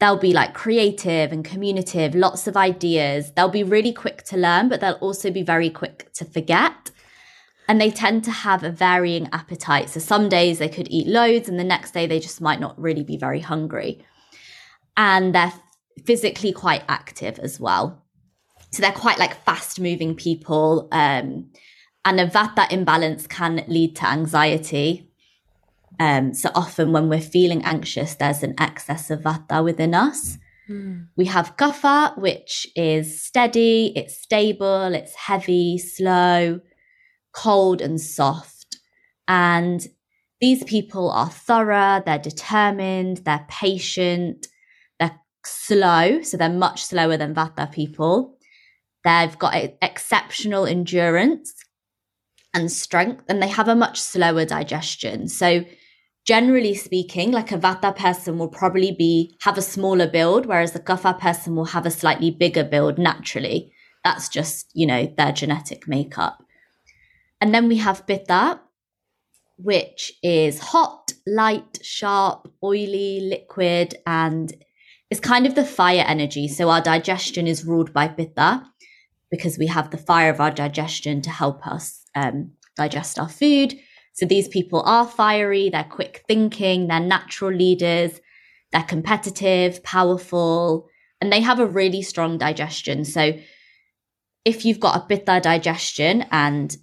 they'll 0.00 0.18
be 0.18 0.32
like 0.32 0.54
creative 0.54 1.32
and 1.32 1.44
communicative, 1.44 2.14
lots 2.14 2.46
of 2.46 2.56
ideas. 2.56 3.32
They'll 3.32 3.48
be 3.48 3.62
really 3.62 3.92
quick 3.92 4.24
to 4.24 4.36
learn, 4.36 4.68
but 4.68 4.80
they'll 4.80 4.94
also 4.94 5.30
be 5.30 5.42
very 5.42 5.70
quick 5.70 6.12
to 6.14 6.24
forget. 6.24 6.90
And 7.68 7.80
they 7.80 7.90
tend 7.90 8.24
to 8.24 8.30
have 8.30 8.62
a 8.62 8.70
varying 8.70 9.28
appetite. 9.32 9.90
So 9.90 10.00
some 10.00 10.28
days 10.28 10.58
they 10.58 10.68
could 10.68 10.88
eat 10.90 11.06
loads, 11.06 11.48
and 11.48 11.58
the 11.58 11.64
next 11.64 11.92
day 11.92 12.06
they 12.06 12.20
just 12.20 12.40
might 12.40 12.60
not 12.60 12.80
really 12.80 13.02
be 13.02 13.16
very 13.16 13.40
hungry. 13.40 14.04
And 14.96 15.34
they're 15.34 15.52
physically 16.04 16.52
quite 16.52 16.84
active 16.88 17.38
as 17.38 17.58
well. 17.58 18.02
So 18.72 18.82
they're 18.82 18.92
quite 18.92 19.18
like 19.18 19.42
fast 19.44 19.80
moving 19.80 20.14
people. 20.14 20.88
Um, 20.92 21.50
and 22.04 22.20
a 22.20 22.26
vata 22.26 22.70
imbalance 22.70 23.26
can 23.26 23.64
lead 23.66 23.96
to 23.96 24.06
anxiety. 24.06 25.10
Um, 25.98 26.34
so 26.34 26.50
often 26.54 26.92
when 26.92 27.08
we're 27.08 27.20
feeling 27.20 27.64
anxious, 27.64 28.14
there's 28.14 28.42
an 28.42 28.54
excess 28.60 29.10
of 29.10 29.22
vata 29.22 29.64
within 29.64 29.94
us. 29.94 30.38
Mm. 30.68 31.08
We 31.16 31.26
have 31.26 31.56
kapha, 31.56 32.16
which 32.18 32.66
is 32.76 33.22
steady, 33.22 33.92
it's 33.96 34.20
stable, 34.20 34.94
it's 34.94 35.14
heavy, 35.14 35.78
slow, 35.78 36.60
cold, 37.32 37.80
and 37.80 38.00
soft. 38.00 38.76
And 39.26 39.86
these 40.40 40.62
people 40.64 41.10
are 41.10 41.30
thorough, 41.30 42.02
they're 42.04 42.18
determined, 42.18 43.18
they're 43.18 43.46
patient, 43.48 44.48
slow. 45.46 46.22
So 46.22 46.36
they're 46.36 46.48
much 46.48 46.84
slower 46.84 47.16
than 47.16 47.34
vata 47.34 47.70
people. 47.70 48.36
They've 49.04 49.38
got 49.38 49.54
exceptional 49.82 50.66
endurance 50.66 51.54
and 52.52 52.72
strength, 52.72 53.24
and 53.28 53.42
they 53.42 53.48
have 53.48 53.68
a 53.68 53.76
much 53.76 54.00
slower 54.00 54.44
digestion. 54.44 55.28
So 55.28 55.64
generally 56.26 56.74
speaking, 56.74 57.30
like 57.30 57.52
a 57.52 57.58
Vata 57.58 57.94
person 57.94 58.38
will 58.38 58.48
probably 58.48 58.92
be 58.92 59.36
have 59.42 59.56
a 59.56 59.62
smaller 59.62 60.08
build, 60.08 60.46
whereas 60.46 60.74
a 60.74 60.80
Kapha 60.80 61.18
person 61.18 61.54
will 61.54 61.66
have 61.66 61.86
a 61.86 61.90
slightly 61.90 62.30
bigger 62.30 62.64
build 62.64 62.98
naturally. 62.98 63.72
That's 64.04 64.28
just, 64.28 64.70
you 64.74 64.86
know, 64.86 65.12
their 65.16 65.32
genetic 65.32 65.86
makeup. 65.86 66.42
And 67.40 67.54
then 67.54 67.68
we 67.68 67.76
have 67.76 68.06
Pitta, 68.06 68.60
which 69.58 70.12
is 70.22 70.58
hot, 70.58 71.12
light, 71.26 71.78
sharp, 71.82 72.48
oily, 72.62 73.20
liquid, 73.20 73.96
and 74.06 74.52
it's 75.10 75.20
kind 75.20 75.46
of 75.46 75.54
the 75.54 75.64
fire 75.64 76.04
energy. 76.06 76.48
So 76.48 76.68
our 76.70 76.80
digestion 76.80 77.46
is 77.46 77.64
ruled 77.64 77.92
by 77.92 78.08
Pitta 78.08 78.62
because 79.30 79.58
we 79.58 79.66
have 79.66 79.90
the 79.90 79.98
fire 79.98 80.30
of 80.30 80.40
our 80.40 80.50
digestion 80.50 81.22
to 81.22 81.30
help 81.30 81.66
us 81.66 82.04
um, 82.14 82.52
digest 82.76 83.18
our 83.18 83.28
food. 83.28 83.74
So 84.14 84.26
these 84.26 84.48
people 84.48 84.82
are 84.82 85.06
fiery, 85.06 85.68
they're 85.68 85.84
quick 85.84 86.24
thinking, 86.26 86.88
they're 86.88 87.00
natural 87.00 87.52
leaders, 87.52 88.20
they're 88.72 88.82
competitive, 88.82 89.82
powerful, 89.82 90.88
and 91.20 91.32
they 91.32 91.40
have 91.40 91.60
a 91.60 91.66
really 91.66 92.02
strong 92.02 92.38
digestion. 92.38 93.04
So 93.04 93.38
if 94.44 94.64
you've 94.64 94.80
got 94.80 94.96
a 94.96 95.06
pitta 95.06 95.40
digestion 95.42 96.24
and 96.30 96.76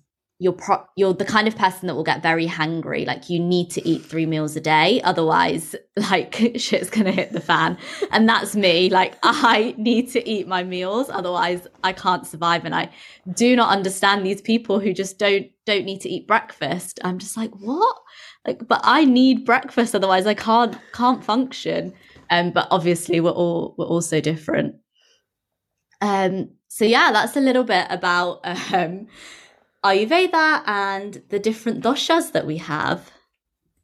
you're 0.44 0.52
pro- 0.52 0.86
you're 0.98 1.14
the 1.14 1.24
kind 1.24 1.48
of 1.48 1.56
person 1.56 1.88
that 1.88 1.96
will 1.96 2.04
get 2.04 2.22
very 2.22 2.46
hangry. 2.46 3.08
Like 3.08 3.30
you 3.30 3.40
need 3.40 3.70
to 3.72 3.88
eat 3.88 4.04
three 4.04 4.26
meals 4.26 4.58
a 4.58 4.60
day 4.60 5.00
otherwise 5.04 5.74
like 5.96 6.36
shit's 6.58 6.90
gonna 6.90 7.14
hit 7.14 7.32
the 7.32 7.40
fan. 7.40 7.78
And 8.12 8.28
that's 8.28 8.54
me. 8.54 8.90
Like 8.90 9.16
i 9.24 9.74
need 9.78 10.12
to 10.12 10.30
eat 10.30 10.46
my 10.46 10.62
meals 10.62 11.10
otherwise 11.10 11.66
i 11.86 11.94
can't 11.94 12.28
survive. 12.28 12.66
And 12.66 12.76
i 12.76 12.90
do 13.34 13.56
not 13.56 13.70
understand 13.70 14.26
these 14.26 14.42
people 14.42 14.82
who 14.82 14.92
just 14.92 15.18
don't 15.18 15.48
don't 15.66 15.86
need 15.86 16.02
to 16.02 16.10
eat 16.10 16.28
breakfast. 16.28 17.00
I'm 17.06 17.20
just 17.20 17.38
like 17.38 17.52
what? 17.52 17.98
Like 18.46 18.68
but 18.68 18.82
i 18.84 19.06
need 19.06 19.46
breakfast 19.46 19.96
otherwise 19.96 20.28
i 20.28 20.34
can't 20.34 20.78
can't 20.92 21.24
function. 21.24 21.94
Um 22.30 22.52
but 22.52 22.68
obviously 22.70 23.22
we're 23.22 23.32
all 23.32 23.76
we're 23.78 23.86
all 23.86 24.02
so 24.02 24.20
different. 24.20 24.76
Um 26.02 26.50
so 26.68 26.84
yeah 26.84 27.14
that's 27.14 27.38
a 27.38 27.42
little 27.42 27.64
bit 27.64 27.88
about 27.90 28.42
um 28.74 29.08
Ayurveda 29.84 30.64
and 30.66 31.22
the 31.30 31.40
different 31.40 31.84
doshas 31.84 32.32
that 32.32 32.46
we 32.46 32.58
have. 32.58 33.12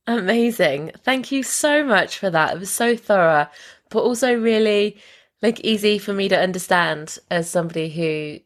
Amazing. 0.07 0.91
Thank 1.03 1.31
you 1.31 1.43
so 1.43 1.83
much 1.83 2.17
for 2.17 2.29
that. 2.29 2.55
It 2.55 2.59
was 2.59 2.71
so 2.71 2.95
thorough, 2.95 3.47
but 3.89 3.99
also 3.99 4.33
really 4.33 4.97
like 5.41 5.59
easy 5.61 5.99
for 5.99 6.13
me 6.13 6.29
to 6.29 6.39
understand 6.39 7.19
as 7.29 7.49
somebody 7.49 7.89
who 7.89 8.39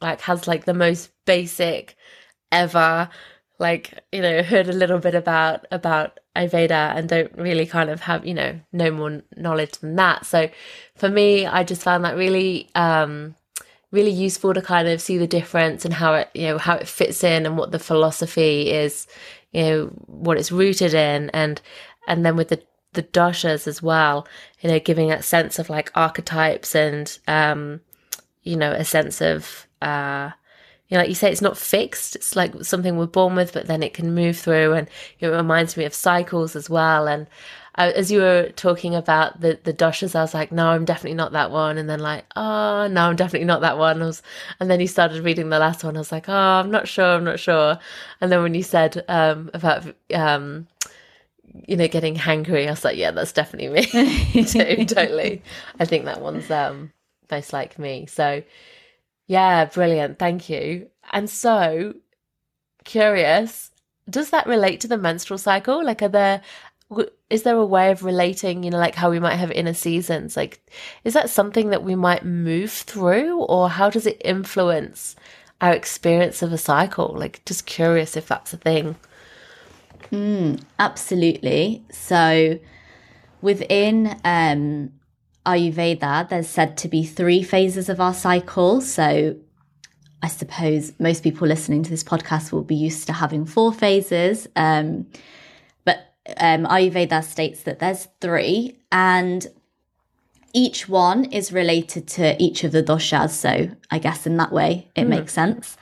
like 0.00 0.20
has 0.22 0.46
like 0.46 0.64
the 0.64 0.74
most 0.74 1.10
basic 1.24 1.96
ever 2.52 3.08
like 3.58 4.04
you 4.12 4.20
know 4.20 4.42
heard 4.42 4.68
a 4.68 4.72
little 4.72 4.98
bit 4.98 5.14
about 5.14 5.66
about 5.70 6.20
ayurveda 6.36 6.94
and 6.96 7.08
don't 7.08 7.32
really 7.36 7.66
kind 7.66 7.90
of 7.90 8.00
have 8.00 8.26
you 8.26 8.34
know 8.34 8.60
no 8.72 8.90
more 8.90 9.22
knowledge 9.36 9.72
than 9.78 9.96
that 9.96 10.26
so 10.26 10.48
for 10.94 11.08
me 11.08 11.46
i 11.46 11.64
just 11.64 11.82
found 11.82 12.04
that 12.04 12.16
really 12.16 12.68
um 12.74 13.34
really 13.96 14.10
useful 14.10 14.54
to 14.54 14.62
kind 14.62 14.86
of 14.86 15.00
see 15.00 15.18
the 15.18 15.26
difference 15.26 15.84
and 15.84 15.94
how 15.94 16.14
it 16.14 16.30
you 16.34 16.46
know 16.46 16.58
how 16.58 16.76
it 16.76 16.86
fits 16.86 17.24
in 17.24 17.46
and 17.46 17.58
what 17.58 17.72
the 17.72 17.78
philosophy 17.78 18.70
is 18.70 19.06
you 19.52 19.62
know 19.62 19.86
what 20.06 20.38
it's 20.38 20.52
rooted 20.52 20.94
in 20.94 21.30
and 21.30 21.60
and 22.06 22.24
then 22.24 22.36
with 22.36 22.48
the 22.48 22.62
the 22.92 23.02
doshas 23.02 23.66
as 23.66 23.82
well 23.82 24.28
you 24.60 24.68
know 24.70 24.78
giving 24.78 25.08
that 25.08 25.24
sense 25.24 25.58
of 25.58 25.68
like 25.70 25.90
archetypes 25.94 26.74
and 26.74 27.18
um 27.26 27.80
you 28.42 28.56
know 28.56 28.70
a 28.70 28.84
sense 28.84 29.20
of 29.20 29.66
uh 29.82 30.30
you 30.88 30.94
know, 30.94 31.00
like 31.00 31.08
you 31.08 31.16
say, 31.16 31.32
it's 31.32 31.42
not 31.42 31.58
fixed. 31.58 32.14
It's 32.14 32.36
like 32.36 32.64
something 32.64 32.96
we're 32.96 33.06
born 33.06 33.34
with, 33.34 33.52
but 33.52 33.66
then 33.66 33.82
it 33.82 33.92
can 33.92 34.14
move 34.14 34.38
through, 34.38 34.74
and 34.74 34.88
it 35.18 35.26
reminds 35.26 35.76
me 35.76 35.84
of 35.84 35.92
cycles 35.92 36.54
as 36.54 36.70
well. 36.70 37.08
And 37.08 37.26
I, 37.76 37.90
as 37.92 38.10
you 38.10 38.20
were 38.20 38.50
talking 38.56 38.94
about 38.94 39.40
the 39.40 39.58
the 39.64 39.72
doshas, 39.72 40.14
I 40.14 40.22
was 40.22 40.34
like, 40.34 40.52
no, 40.52 40.68
I'm 40.68 40.84
definitely 40.84 41.16
not 41.16 41.32
that 41.32 41.50
one. 41.50 41.78
And 41.78 41.88
then 41.88 42.00
like, 42.00 42.24
oh, 42.36 42.86
no, 42.88 43.02
I'm 43.08 43.16
definitely 43.16 43.46
not 43.46 43.60
that 43.62 43.78
one. 43.78 44.00
Was, 44.00 44.22
and 44.60 44.70
then 44.70 44.80
you 44.80 44.86
started 44.86 45.24
reading 45.24 45.48
the 45.50 45.58
last 45.58 45.84
one. 45.84 45.96
I 45.96 46.00
was 46.00 46.12
like, 46.12 46.28
oh, 46.28 46.32
I'm 46.32 46.70
not 46.70 46.88
sure, 46.88 47.04
I'm 47.16 47.24
not 47.24 47.38
sure. 47.40 47.78
And 48.20 48.32
then 48.32 48.42
when 48.42 48.54
you 48.54 48.62
said 48.62 49.04
um, 49.08 49.50
about 49.54 49.84
um, 50.14 50.66
you 51.66 51.76
know 51.76 51.88
getting 51.88 52.16
hangry, 52.16 52.66
I 52.66 52.70
was 52.70 52.84
like, 52.84 52.96
yeah, 52.96 53.10
that's 53.10 53.32
definitely 53.32 53.68
me 53.68 54.44
too. 54.44 54.84
totally. 54.86 55.42
I 55.80 55.84
think 55.84 56.04
that 56.06 56.20
one's 56.20 56.50
um, 56.50 56.92
most 57.30 57.52
like 57.52 57.78
me. 57.78 58.06
So 58.06 58.42
yeah, 59.26 59.64
brilliant. 59.66 60.18
Thank 60.18 60.48
you. 60.48 60.88
And 61.12 61.28
so 61.30 61.94
curious 62.84 63.70
does 64.08 64.30
that 64.30 64.46
relate 64.46 64.80
to 64.80 64.88
the 64.88 64.96
menstrual 64.96 65.38
cycle 65.38 65.84
like 65.84 66.00
are 66.02 66.08
there 66.08 66.40
is 67.28 67.42
there 67.42 67.56
a 67.56 67.66
way 67.66 67.90
of 67.90 68.04
relating 68.04 68.62
you 68.62 68.70
know 68.70 68.78
like 68.78 68.94
how 68.94 69.10
we 69.10 69.18
might 69.18 69.36
have 69.36 69.50
inner 69.50 69.74
seasons? 69.74 70.36
Like 70.36 70.60
is 71.04 71.14
that 71.14 71.30
something 71.30 71.70
that 71.70 71.82
we 71.82 71.94
might 71.94 72.24
move 72.24 72.70
through 72.70 73.40
or 73.42 73.68
how 73.68 73.90
does 73.90 74.06
it 74.06 74.20
influence 74.24 75.16
our 75.60 75.72
experience 75.72 76.42
of 76.42 76.52
a 76.52 76.58
cycle? 76.58 77.14
Like 77.16 77.44
just 77.44 77.66
curious 77.66 78.16
if 78.16 78.28
that's 78.28 78.52
a 78.52 78.56
thing. 78.56 78.96
Mm, 80.12 80.62
absolutely. 80.78 81.84
So 81.90 82.58
within 83.42 84.18
um 84.24 84.92
ayurveda 85.44 86.28
there's 86.28 86.48
said 86.48 86.76
to 86.76 86.88
be 86.88 87.04
three 87.04 87.42
phases 87.42 87.88
of 87.88 88.00
our 88.00 88.14
cycle. 88.14 88.80
So 88.80 89.36
i 90.22 90.28
suppose 90.28 90.92
most 90.98 91.22
people 91.22 91.46
listening 91.46 91.82
to 91.82 91.90
this 91.90 92.02
podcast 92.02 92.50
will 92.50 92.64
be 92.64 92.74
used 92.74 93.06
to 93.08 93.12
having 93.12 93.44
four 93.44 93.72
phases. 93.72 94.48
Um, 94.54 95.06
um, 96.38 96.64
Ayurveda 96.66 97.22
states 97.22 97.62
that 97.62 97.78
there's 97.78 98.08
three, 98.20 98.78
and 98.90 99.46
each 100.52 100.88
one 100.88 101.26
is 101.26 101.52
related 101.52 102.08
to 102.08 102.42
each 102.42 102.64
of 102.64 102.72
the 102.72 102.82
doshas. 102.82 103.30
So 103.30 103.68
I 103.90 103.98
guess 103.98 104.26
in 104.26 104.36
that 104.38 104.52
way 104.52 104.88
it 104.94 105.04
mm. 105.04 105.08
makes 105.08 105.32
sense. 105.32 105.76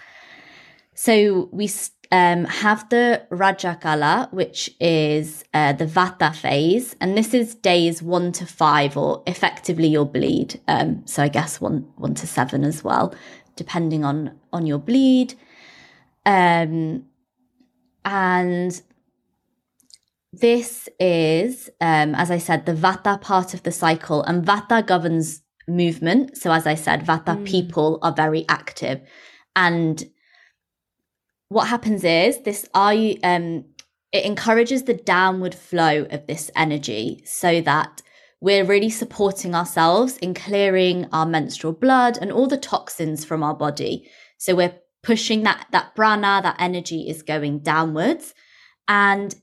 So 0.94 1.48
we 1.52 1.70
um, 2.10 2.44
have 2.44 2.88
the 2.88 3.22
Rajakala, 3.30 4.32
which 4.32 4.70
is 4.80 5.44
uh, 5.54 5.72
the 5.72 5.86
Vata 5.86 6.34
phase, 6.34 6.96
and 7.00 7.16
this 7.16 7.34
is 7.34 7.54
days 7.54 8.02
one 8.02 8.32
to 8.32 8.46
five, 8.46 8.96
or 8.96 9.22
effectively 9.26 9.88
your 9.88 10.06
bleed. 10.06 10.60
Um, 10.68 11.06
so 11.06 11.22
I 11.22 11.28
guess 11.28 11.60
one 11.60 11.88
one 11.96 12.14
to 12.14 12.26
seven 12.26 12.64
as 12.64 12.84
well, 12.84 13.14
depending 13.56 14.04
on 14.04 14.38
on 14.52 14.66
your 14.66 14.78
bleed. 14.78 15.34
Um, 16.26 17.04
and 18.04 18.82
this 20.40 20.88
is, 21.00 21.68
um, 21.80 22.14
as 22.14 22.30
I 22.30 22.38
said, 22.38 22.66
the 22.66 22.74
Vata 22.74 23.20
part 23.20 23.54
of 23.54 23.62
the 23.62 23.72
cycle, 23.72 24.22
and 24.22 24.44
Vata 24.44 24.86
governs 24.86 25.42
movement. 25.68 26.36
So, 26.36 26.52
as 26.52 26.66
I 26.66 26.74
said, 26.74 27.06
Vata 27.06 27.36
mm. 27.36 27.46
people 27.46 27.98
are 28.02 28.12
very 28.12 28.44
active, 28.48 29.00
and 29.56 30.02
what 31.48 31.68
happens 31.68 32.04
is 32.04 32.42
this: 32.42 32.66
I 32.74 33.18
um, 33.22 33.64
it 34.12 34.24
encourages 34.24 34.84
the 34.84 34.94
downward 34.94 35.54
flow 35.54 36.06
of 36.10 36.26
this 36.26 36.50
energy, 36.56 37.22
so 37.24 37.60
that 37.62 38.02
we're 38.40 38.64
really 38.64 38.90
supporting 38.90 39.54
ourselves 39.54 40.16
in 40.18 40.34
clearing 40.34 41.06
our 41.12 41.26
menstrual 41.26 41.72
blood 41.72 42.18
and 42.20 42.30
all 42.30 42.46
the 42.46 42.58
toxins 42.58 43.24
from 43.24 43.42
our 43.42 43.54
body. 43.54 44.08
So 44.36 44.54
we're 44.54 44.78
pushing 45.02 45.42
that 45.44 45.66
that 45.72 45.94
prana, 45.94 46.40
that 46.42 46.56
energy 46.58 47.08
is 47.08 47.22
going 47.22 47.60
downwards, 47.60 48.34
and 48.88 49.34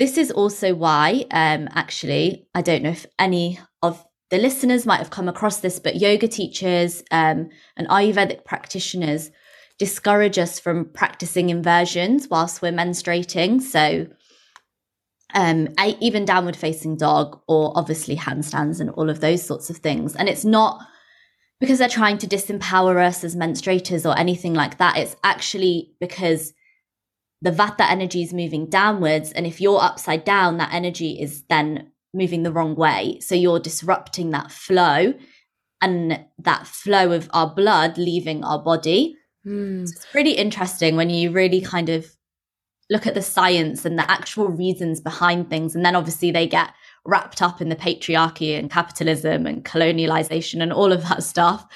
this 0.00 0.16
is 0.16 0.30
also 0.30 0.74
why, 0.74 1.26
um, 1.30 1.68
actually, 1.74 2.48
I 2.54 2.62
don't 2.62 2.82
know 2.82 2.90
if 2.90 3.04
any 3.18 3.60
of 3.82 4.02
the 4.30 4.38
listeners 4.38 4.86
might 4.86 4.96
have 4.96 5.10
come 5.10 5.28
across 5.28 5.60
this, 5.60 5.78
but 5.78 5.96
yoga 5.96 6.26
teachers 6.26 7.02
um, 7.10 7.50
and 7.76 7.86
Ayurvedic 7.88 8.46
practitioners 8.46 9.30
discourage 9.78 10.38
us 10.38 10.58
from 10.58 10.86
practicing 10.86 11.50
inversions 11.50 12.28
whilst 12.30 12.62
we're 12.62 12.72
menstruating. 12.72 13.60
So, 13.60 14.06
um, 15.34 15.68
even 15.78 16.24
downward 16.24 16.56
facing 16.56 16.96
dog, 16.96 17.38
or 17.46 17.76
obviously 17.76 18.16
handstands 18.16 18.80
and 18.80 18.88
all 18.90 19.10
of 19.10 19.20
those 19.20 19.42
sorts 19.42 19.68
of 19.68 19.76
things. 19.76 20.16
And 20.16 20.30
it's 20.30 20.46
not 20.46 20.80
because 21.60 21.78
they're 21.78 21.90
trying 21.90 22.16
to 22.18 22.26
disempower 22.26 23.04
us 23.06 23.22
as 23.22 23.36
menstruators 23.36 24.10
or 24.10 24.18
anything 24.18 24.54
like 24.54 24.78
that. 24.78 24.96
It's 24.96 25.14
actually 25.24 25.92
because 26.00 26.54
the 27.42 27.50
vata 27.50 27.88
energy 27.88 28.22
is 28.22 28.32
moving 28.32 28.68
downwards. 28.68 29.32
And 29.32 29.46
if 29.46 29.60
you're 29.60 29.80
upside 29.80 30.24
down, 30.24 30.58
that 30.58 30.74
energy 30.74 31.20
is 31.20 31.42
then 31.48 31.90
moving 32.12 32.42
the 32.42 32.52
wrong 32.52 32.74
way. 32.74 33.18
So 33.20 33.34
you're 33.34 33.60
disrupting 33.60 34.30
that 34.30 34.50
flow 34.50 35.14
and 35.80 36.24
that 36.38 36.66
flow 36.66 37.12
of 37.12 37.30
our 37.32 37.54
blood 37.54 37.96
leaving 37.96 38.44
our 38.44 38.62
body. 38.62 39.16
Mm. 39.46 39.86
So 39.88 39.92
it's 39.96 40.06
pretty 40.06 40.32
interesting 40.32 40.96
when 40.96 41.08
you 41.08 41.30
really 41.30 41.60
kind 41.60 41.88
of 41.88 42.14
look 42.90 43.06
at 43.06 43.14
the 43.14 43.22
science 43.22 43.84
and 43.84 43.98
the 43.98 44.10
actual 44.10 44.48
reasons 44.48 45.00
behind 45.00 45.48
things. 45.48 45.74
And 45.74 45.84
then 45.84 45.96
obviously 45.96 46.32
they 46.32 46.46
get 46.46 46.74
wrapped 47.06 47.40
up 47.40 47.60
in 47.62 47.68
the 47.68 47.76
patriarchy 47.76 48.58
and 48.58 48.70
capitalism 48.70 49.46
and 49.46 49.64
colonialization 49.64 50.60
and 50.60 50.72
all 50.72 50.92
of 50.92 51.08
that 51.08 51.22
stuff 51.22 51.66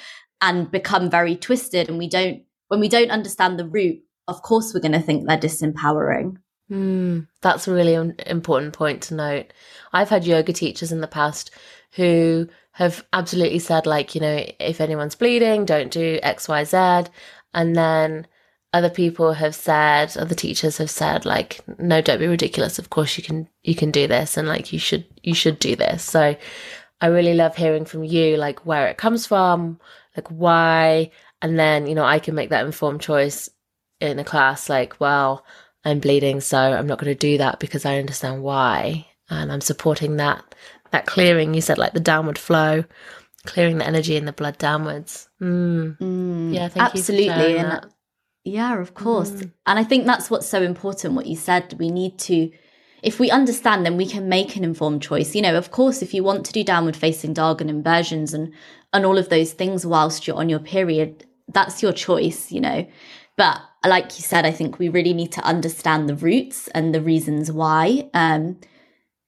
and 0.42 0.70
become 0.70 1.08
very 1.08 1.36
twisted. 1.36 1.88
And 1.88 1.96
we 1.96 2.08
don't, 2.08 2.42
when 2.68 2.80
we 2.80 2.88
don't 2.88 3.10
understand 3.10 3.58
the 3.58 3.66
root, 3.66 4.00
of 4.28 4.42
course 4.42 4.72
we're 4.72 4.80
going 4.80 4.92
to 4.92 5.00
think 5.00 5.26
they're 5.26 5.38
disempowering. 5.38 6.36
Mm, 6.70 7.28
that's 7.42 7.68
a 7.68 7.74
really 7.74 7.94
important 8.26 8.72
point 8.72 9.02
to 9.02 9.14
note. 9.14 9.52
I've 9.92 10.08
had 10.08 10.24
yoga 10.24 10.52
teachers 10.52 10.92
in 10.92 11.00
the 11.00 11.06
past 11.06 11.50
who 11.92 12.48
have 12.72 13.04
absolutely 13.12 13.58
said, 13.58 13.86
like, 13.86 14.14
you 14.14 14.20
know, 14.20 14.44
if 14.58 14.80
anyone's 14.80 15.14
bleeding, 15.14 15.64
don't 15.64 15.90
do 15.90 16.18
X, 16.22 16.48
Y, 16.48 16.64
Z. 16.64 17.10
And 17.52 17.76
then 17.76 18.26
other 18.72 18.90
people 18.90 19.34
have 19.34 19.54
said, 19.54 20.16
other 20.16 20.34
teachers 20.34 20.78
have 20.78 20.90
said, 20.90 21.24
like, 21.24 21.60
no, 21.78 22.00
don't 22.00 22.18
be 22.18 22.26
ridiculous. 22.26 22.78
Of 22.78 22.90
course 22.90 23.16
you 23.16 23.22
can, 23.22 23.48
you 23.62 23.76
can 23.76 23.92
do 23.92 24.08
this. 24.08 24.36
And 24.36 24.48
like, 24.48 24.72
you 24.72 24.78
should, 24.78 25.04
you 25.22 25.34
should 25.34 25.60
do 25.60 25.76
this. 25.76 26.02
So 26.02 26.34
I 27.00 27.06
really 27.06 27.34
love 27.34 27.54
hearing 27.54 27.84
from 27.84 28.02
you, 28.02 28.36
like, 28.36 28.66
where 28.66 28.88
it 28.88 28.96
comes 28.96 29.26
from, 29.26 29.78
like, 30.16 30.28
why. 30.28 31.12
And 31.42 31.58
then, 31.58 31.86
you 31.86 31.94
know, 31.94 32.04
I 32.04 32.18
can 32.18 32.34
make 32.34 32.50
that 32.50 32.64
informed 32.64 33.02
choice 33.02 33.50
in 34.08 34.18
a 34.18 34.24
class, 34.24 34.68
like, 34.68 34.98
well, 35.00 35.44
I'm 35.84 36.00
bleeding, 36.00 36.40
so 36.40 36.58
I'm 36.58 36.86
not 36.86 36.98
going 36.98 37.12
to 37.12 37.18
do 37.18 37.38
that 37.38 37.60
because 37.60 37.84
I 37.84 37.98
understand 37.98 38.42
why. 38.42 39.06
And 39.30 39.52
I'm 39.52 39.60
supporting 39.60 40.16
that, 40.16 40.54
that 40.90 41.06
clearing. 41.06 41.54
You 41.54 41.60
said 41.60 41.78
like 41.78 41.92
the 41.92 42.00
downward 42.00 42.38
flow, 42.38 42.84
clearing 43.46 43.78
the 43.78 43.86
energy 43.86 44.16
in 44.16 44.24
the 44.24 44.32
blood 44.32 44.58
downwards. 44.58 45.28
Mm. 45.40 45.98
Mm, 45.98 46.54
yeah, 46.54 46.68
thank 46.68 46.94
absolutely. 46.94 47.24
you. 47.26 47.58
Absolutely. 47.58 47.90
Yeah, 48.44 48.78
of 48.78 48.94
course. 48.94 49.30
Mm. 49.30 49.52
And 49.66 49.78
I 49.78 49.84
think 49.84 50.04
that's 50.04 50.30
what's 50.30 50.48
so 50.48 50.62
important, 50.62 51.14
what 51.14 51.26
you 51.26 51.36
said. 51.36 51.74
We 51.78 51.90
need 51.90 52.18
to, 52.20 52.50
if 53.02 53.18
we 53.18 53.30
understand, 53.30 53.86
then 53.86 53.96
we 53.96 54.06
can 54.06 54.28
make 54.28 54.56
an 54.56 54.64
informed 54.64 55.02
choice. 55.02 55.34
You 55.34 55.42
know, 55.42 55.56
of 55.56 55.70
course, 55.70 56.02
if 56.02 56.12
you 56.12 56.22
want 56.22 56.44
to 56.46 56.52
do 56.52 56.62
downward 56.62 56.96
facing 56.96 57.32
dog 57.32 57.60
and 57.60 57.70
inversions 57.70 58.34
and, 58.34 58.52
and 58.92 59.06
all 59.06 59.18
of 59.18 59.30
those 59.30 59.52
things 59.52 59.86
whilst 59.86 60.26
you're 60.26 60.36
on 60.36 60.50
your 60.50 60.58
period, 60.58 61.26
that's 61.48 61.82
your 61.82 61.92
choice, 61.92 62.52
you 62.52 62.60
know. 62.60 62.86
But 63.36 63.60
like 63.86 64.16
you 64.16 64.22
said, 64.22 64.46
I 64.46 64.50
think 64.50 64.78
we 64.78 64.88
really 64.88 65.12
need 65.12 65.32
to 65.32 65.42
understand 65.42 66.08
the 66.08 66.16
roots 66.16 66.68
and 66.68 66.94
the 66.94 67.00
reasons 67.00 67.50
why. 67.50 68.08
Um, 68.14 68.58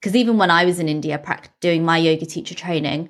because 0.00 0.14
even 0.14 0.38
when 0.38 0.50
I 0.50 0.64
was 0.64 0.78
in 0.78 0.88
India 0.88 1.20
doing 1.60 1.84
my 1.84 1.98
yoga 1.98 2.26
teacher 2.26 2.54
training, 2.54 3.08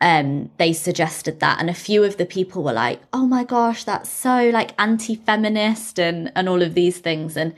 um, 0.00 0.50
they 0.58 0.72
suggested 0.72 1.40
that, 1.40 1.60
and 1.60 1.68
a 1.68 1.74
few 1.74 2.04
of 2.04 2.16
the 2.16 2.24
people 2.24 2.62
were 2.62 2.72
like, 2.72 3.00
"Oh 3.12 3.26
my 3.26 3.44
gosh, 3.44 3.84
that's 3.84 4.08
so 4.08 4.48
like 4.50 4.72
anti-feminist 4.78 5.98
and 5.98 6.32
and 6.34 6.48
all 6.48 6.62
of 6.62 6.74
these 6.74 6.98
things." 6.98 7.36
And 7.36 7.54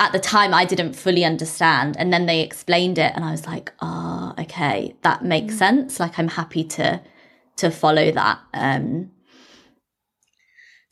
at 0.00 0.12
the 0.12 0.18
time, 0.18 0.54
I 0.54 0.64
didn't 0.64 0.94
fully 0.94 1.24
understand, 1.24 1.96
and 1.98 2.12
then 2.12 2.26
they 2.26 2.40
explained 2.40 2.98
it, 2.98 3.12
and 3.14 3.24
I 3.24 3.30
was 3.30 3.46
like, 3.46 3.72
"Oh, 3.80 4.34
okay, 4.38 4.96
that 5.02 5.24
makes 5.24 5.54
mm. 5.54 5.58
sense." 5.58 6.00
Like, 6.00 6.18
I'm 6.18 6.28
happy 6.28 6.64
to 6.64 7.00
to 7.56 7.70
follow 7.70 8.10
that. 8.10 8.40
Um, 8.54 9.12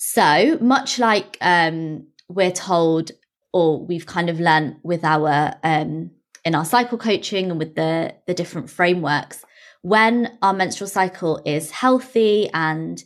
so 0.03 0.57
much 0.63 0.99
like 0.99 1.37
um, 1.43 2.07
we're 2.27 2.51
told, 2.51 3.11
or 3.53 3.85
we've 3.85 4.07
kind 4.07 4.31
of 4.31 4.41
learned 4.41 4.77
with 4.83 5.05
our 5.05 5.55
um, 5.63 6.11
in 6.43 6.55
our 6.55 6.65
cycle 6.65 6.97
coaching 6.97 7.51
and 7.51 7.59
with 7.59 7.75
the 7.75 8.15
the 8.27 8.33
different 8.33 8.71
frameworks, 8.71 9.45
when 9.83 10.39
our 10.41 10.55
menstrual 10.55 10.89
cycle 10.89 11.43
is 11.45 11.71
healthy 11.71 12.49
and 12.55 13.05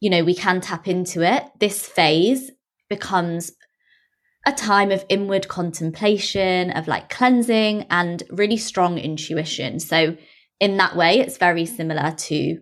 you 0.00 0.08
know 0.08 0.24
we 0.24 0.34
can 0.34 0.62
tap 0.62 0.88
into 0.88 1.22
it, 1.22 1.44
this 1.58 1.86
phase 1.86 2.50
becomes 2.88 3.52
a 4.46 4.52
time 4.52 4.90
of 4.90 5.04
inward 5.10 5.46
contemplation, 5.46 6.70
of 6.70 6.88
like 6.88 7.10
cleansing 7.10 7.84
and 7.90 8.22
really 8.30 8.56
strong 8.56 8.96
intuition. 8.96 9.78
So 9.78 10.16
in 10.58 10.78
that 10.78 10.96
way, 10.96 11.20
it's 11.20 11.36
very 11.36 11.66
similar 11.66 12.12
to 12.12 12.60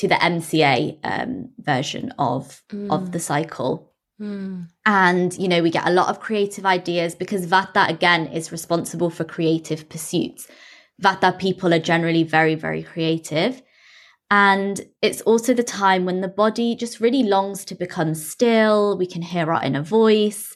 to 0.00 0.08
the 0.08 0.14
MCA 0.14 0.98
um, 1.04 1.50
version 1.58 2.10
of 2.18 2.62
mm. 2.70 2.90
of 2.90 3.12
the 3.12 3.20
cycle. 3.20 3.92
Mm. 4.18 4.68
And 4.86 5.36
you 5.36 5.46
know, 5.46 5.62
we 5.62 5.70
get 5.70 5.86
a 5.86 5.92
lot 5.92 6.08
of 6.08 6.20
creative 6.20 6.64
ideas 6.64 7.14
because 7.14 7.46
Vata 7.46 7.86
again 7.86 8.26
is 8.28 8.50
responsible 8.50 9.10
for 9.10 9.24
creative 9.24 9.90
pursuits. 9.90 10.48
Vata 11.02 11.38
people 11.38 11.74
are 11.74 11.78
generally 11.78 12.22
very, 12.22 12.54
very 12.54 12.82
creative. 12.82 13.60
And 14.30 14.80
it's 15.02 15.20
also 15.22 15.52
the 15.52 15.62
time 15.62 16.06
when 16.06 16.22
the 16.22 16.28
body 16.28 16.74
just 16.74 17.00
really 17.00 17.24
longs 17.24 17.66
to 17.66 17.74
become 17.74 18.14
still. 18.14 18.96
We 18.96 19.06
can 19.06 19.20
hear 19.20 19.52
our 19.52 19.62
inner 19.62 19.82
voice. 19.82 20.54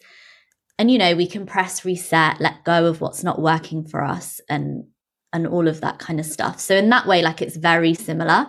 And, 0.78 0.90
you 0.90 0.96
know, 0.96 1.14
we 1.14 1.26
can 1.26 1.44
press 1.44 1.85
reset, 1.85 2.40
let 2.40 2.64
go 2.64 2.87
of 2.87 3.02
what's 3.02 3.22
not 3.22 3.42
working 3.42 3.87
for 3.87 4.02
us 4.02 4.40
and 4.48 4.87
and 5.35 5.46
all 5.48 5.68
of 5.68 5.83
that 5.83 5.98
kind 5.98 6.18
of 6.18 6.24
stuff. 6.24 6.61
So 6.61 6.76
in 6.76 6.88
that 6.90 7.07
way, 7.07 7.20
like 7.20 7.42
it's 7.42 7.57
very 7.57 7.92
similar 7.92 8.46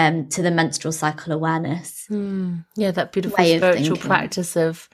um, 0.00 0.28
to 0.28 0.42
the 0.42 0.50
menstrual 0.50 0.92
cycle 0.92 1.32
awareness. 1.32 2.06
Mm, 2.10 2.64
yeah, 2.76 2.90
that 2.92 3.12
beautiful 3.12 3.44
spiritual 3.44 3.96
of 3.96 4.00
practice 4.00 4.56
of, 4.56 4.88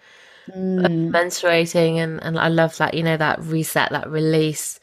mm. 0.51 0.85
of, 0.85 0.91
menstruating, 0.91 1.97
and 1.97 2.23
and 2.23 2.39
I 2.39 2.49
love 2.49 2.77
that. 2.79 2.95
You 2.95 3.03
know, 3.03 3.17
that 3.17 3.41
reset, 3.43 3.91
that 3.91 4.11
release, 4.11 4.81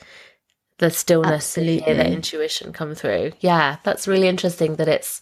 the 0.79 0.89
stillness, 0.89 1.57
Absolutely. 1.57 1.93
the 1.93 2.11
intuition 2.11 2.73
come 2.73 2.95
through. 2.95 3.33
Yeah, 3.39 3.77
that's 3.83 4.07
really 4.07 4.27
interesting. 4.27 4.75
That 4.75 4.87
it's 4.87 5.21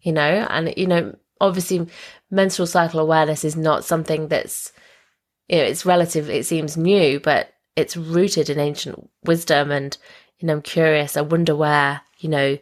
you 0.00 0.12
know, 0.12 0.46
and 0.48 0.72
you 0.76 0.86
know, 0.86 1.16
obviously, 1.40 1.86
menstrual 2.30 2.66
cycle 2.66 3.00
awareness 3.00 3.44
is 3.44 3.56
not 3.56 3.84
something 3.84 4.28
that's 4.28 4.72
you 5.48 5.58
know, 5.58 5.64
it's 5.64 5.84
relative. 5.84 6.30
It 6.30 6.46
seems 6.46 6.76
new, 6.76 7.20
but 7.20 7.52
it's 7.76 7.96
rooted 7.96 8.50
in 8.50 8.58
ancient 8.58 9.10
wisdom, 9.24 9.70
and 9.70 9.96
you 10.38 10.46
know, 10.46 10.54
I'm 10.54 10.62
curious. 10.62 11.16
I 11.16 11.22
wonder 11.22 11.54
where 11.54 12.00
you 12.18 12.28
know 12.28 12.58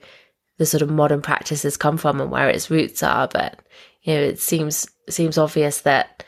the 0.58 0.66
sort 0.66 0.82
of 0.82 0.90
modern 0.90 1.22
practices 1.22 1.76
come 1.76 1.96
from 1.96 2.20
and 2.20 2.30
where 2.30 2.48
its 2.48 2.70
roots 2.70 3.02
are. 3.02 3.26
But 3.28 3.60
you 4.02 4.14
know, 4.14 4.20
it 4.20 4.38
seems 4.38 4.86
seems 5.08 5.38
obvious 5.38 5.80
that 5.82 6.24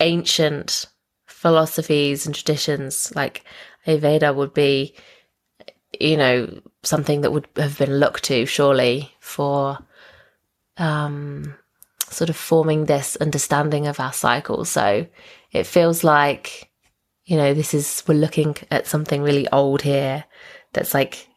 ancient 0.00 0.86
philosophies 1.26 2.26
and 2.26 2.34
traditions 2.34 3.12
like 3.14 3.44
Ayurveda 3.86 4.34
would 4.34 4.54
be, 4.54 4.94
you 6.00 6.16
know, 6.16 6.60
something 6.82 7.20
that 7.20 7.32
would 7.32 7.46
have 7.56 7.78
been 7.78 7.98
looked 7.98 8.24
to 8.24 8.46
surely 8.46 9.14
for 9.20 9.78
um, 10.78 11.54
sort 12.08 12.30
of 12.30 12.36
forming 12.36 12.86
this 12.86 13.16
understanding 13.16 13.86
of 13.86 14.00
our 14.00 14.12
cycle. 14.12 14.64
So 14.64 15.06
it 15.52 15.64
feels 15.64 16.02
like, 16.02 16.70
you 17.24 17.36
know, 17.36 17.54
this 17.54 17.74
is 17.74 18.02
we're 18.06 18.14
looking 18.14 18.56
at 18.70 18.86
something 18.86 19.22
really 19.22 19.48
old 19.50 19.82
here 19.82 20.24
that's 20.72 20.94
like 20.94 21.28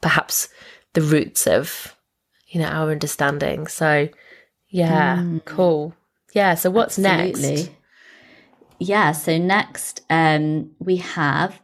perhaps 0.00 0.48
the 0.92 1.02
roots 1.02 1.46
of 1.46 1.93
you 2.54 2.60
know 2.60 2.68
our 2.68 2.90
understanding 2.90 3.66
so 3.66 4.08
yeah 4.68 5.16
mm. 5.16 5.44
cool 5.44 5.94
yeah 6.32 6.54
so 6.54 6.70
what's 6.70 6.98
Absolutely. 6.98 7.56
next 7.56 7.70
yeah 8.78 9.12
so 9.12 9.36
next 9.36 10.02
um 10.08 10.70
we 10.78 10.96
have 10.96 11.60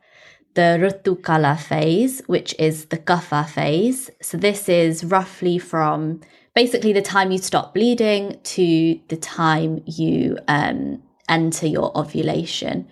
the 0.55 0.79
Ritukala 0.81 1.59
phase, 1.59 2.23
which 2.27 2.55
is 2.59 2.87
the 2.87 2.99
Kapha 2.99 3.49
phase. 3.49 4.11
So 4.21 4.37
this 4.37 4.69
is 4.69 5.05
roughly 5.05 5.59
from 5.59 6.21
basically 6.55 6.93
the 6.93 7.03
time 7.03 7.31
you 7.31 7.39
stop 7.39 7.75
bleeding 7.75 8.39
to 8.43 9.01
the 9.09 9.17
time 9.17 9.83
you 9.87 10.39
um, 10.49 11.03
enter 11.29 11.67
your 11.67 11.97
ovulation. 11.97 12.89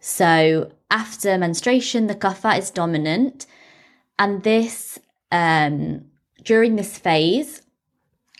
So 0.00 0.72
after 0.90 1.38
menstruation, 1.38 2.08
the 2.08 2.14
Kapha 2.14 2.58
is 2.58 2.70
dominant, 2.70 3.46
and 4.18 4.42
this 4.42 4.98
um, 5.30 6.04
during 6.44 6.76
this 6.76 6.98
phase, 6.98 7.62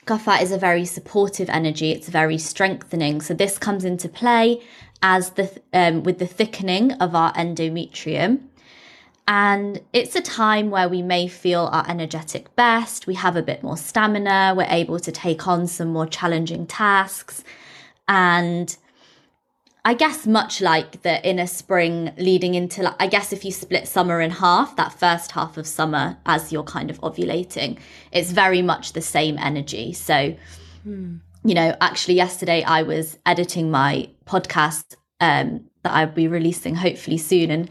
Kapha 0.06 0.40
is 0.42 0.52
a 0.52 0.58
very 0.58 0.84
supportive 0.84 1.48
energy. 1.50 1.92
It's 1.92 2.08
very 2.08 2.38
strengthening. 2.38 3.20
So 3.20 3.34
this 3.34 3.58
comes 3.58 3.84
into 3.84 4.08
play 4.08 4.62
as 5.02 5.30
the 5.30 5.50
um, 5.72 6.02
with 6.02 6.18
the 6.18 6.26
thickening 6.26 6.92
of 6.92 7.14
our 7.14 7.32
endometrium. 7.34 8.40
And 9.28 9.80
it's 9.92 10.16
a 10.16 10.20
time 10.20 10.70
where 10.70 10.88
we 10.88 11.02
may 11.02 11.28
feel 11.28 11.68
our 11.72 11.88
energetic 11.88 12.54
best, 12.56 13.06
we 13.06 13.14
have 13.14 13.36
a 13.36 13.42
bit 13.42 13.62
more 13.62 13.76
stamina, 13.76 14.54
we're 14.56 14.66
able 14.68 14.98
to 14.98 15.12
take 15.12 15.46
on 15.46 15.68
some 15.68 15.92
more 15.92 16.06
challenging 16.06 16.66
tasks. 16.66 17.44
And 18.08 18.76
I 19.84 19.94
guess 19.94 20.26
much 20.26 20.60
like 20.60 21.02
the 21.02 21.26
inner 21.26 21.46
spring 21.46 22.12
leading 22.18 22.54
into, 22.54 22.94
I 23.00 23.06
guess 23.06 23.32
if 23.32 23.44
you 23.44 23.50
split 23.50 23.88
summer 23.88 24.20
in 24.20 24.30
half, 24.30 24.76
that 24.76 24.92
first 24.92 25.32
half 25.32 25.56
of 25.56 25.66
summer 25.66 26.18
as 26.26 26.52
you're 26.52 26.64
kind 26.64 26.90
of 26.90 27.00
ovulating, 27.00 27.78
it's 28.12 28.30
very 28.30 28.62
much 28.62 28.92
the 28.92 29.00
same 29.00 29.38
energy. 29.38 29.92
So, 29.92 30.36
hmm. 30.82 31.16
you 31.44 31.54
know, 31.54 31.74
actually, 31.80 32.14
yesterday 32.14 32.62
I 32.62 32.82
was 32.82 33.18
editing 33.24 33.70
my 33.70 34.10
podcast 34.26 34.96
um, 35.20 35.64
that 35.82 35.92
I'll 35.92 36.06
be 36.06 36.28
releasing 36.28 36.74
hopefully 36.74 37.18
soon. 37.18 37.50
And 37.50 37.70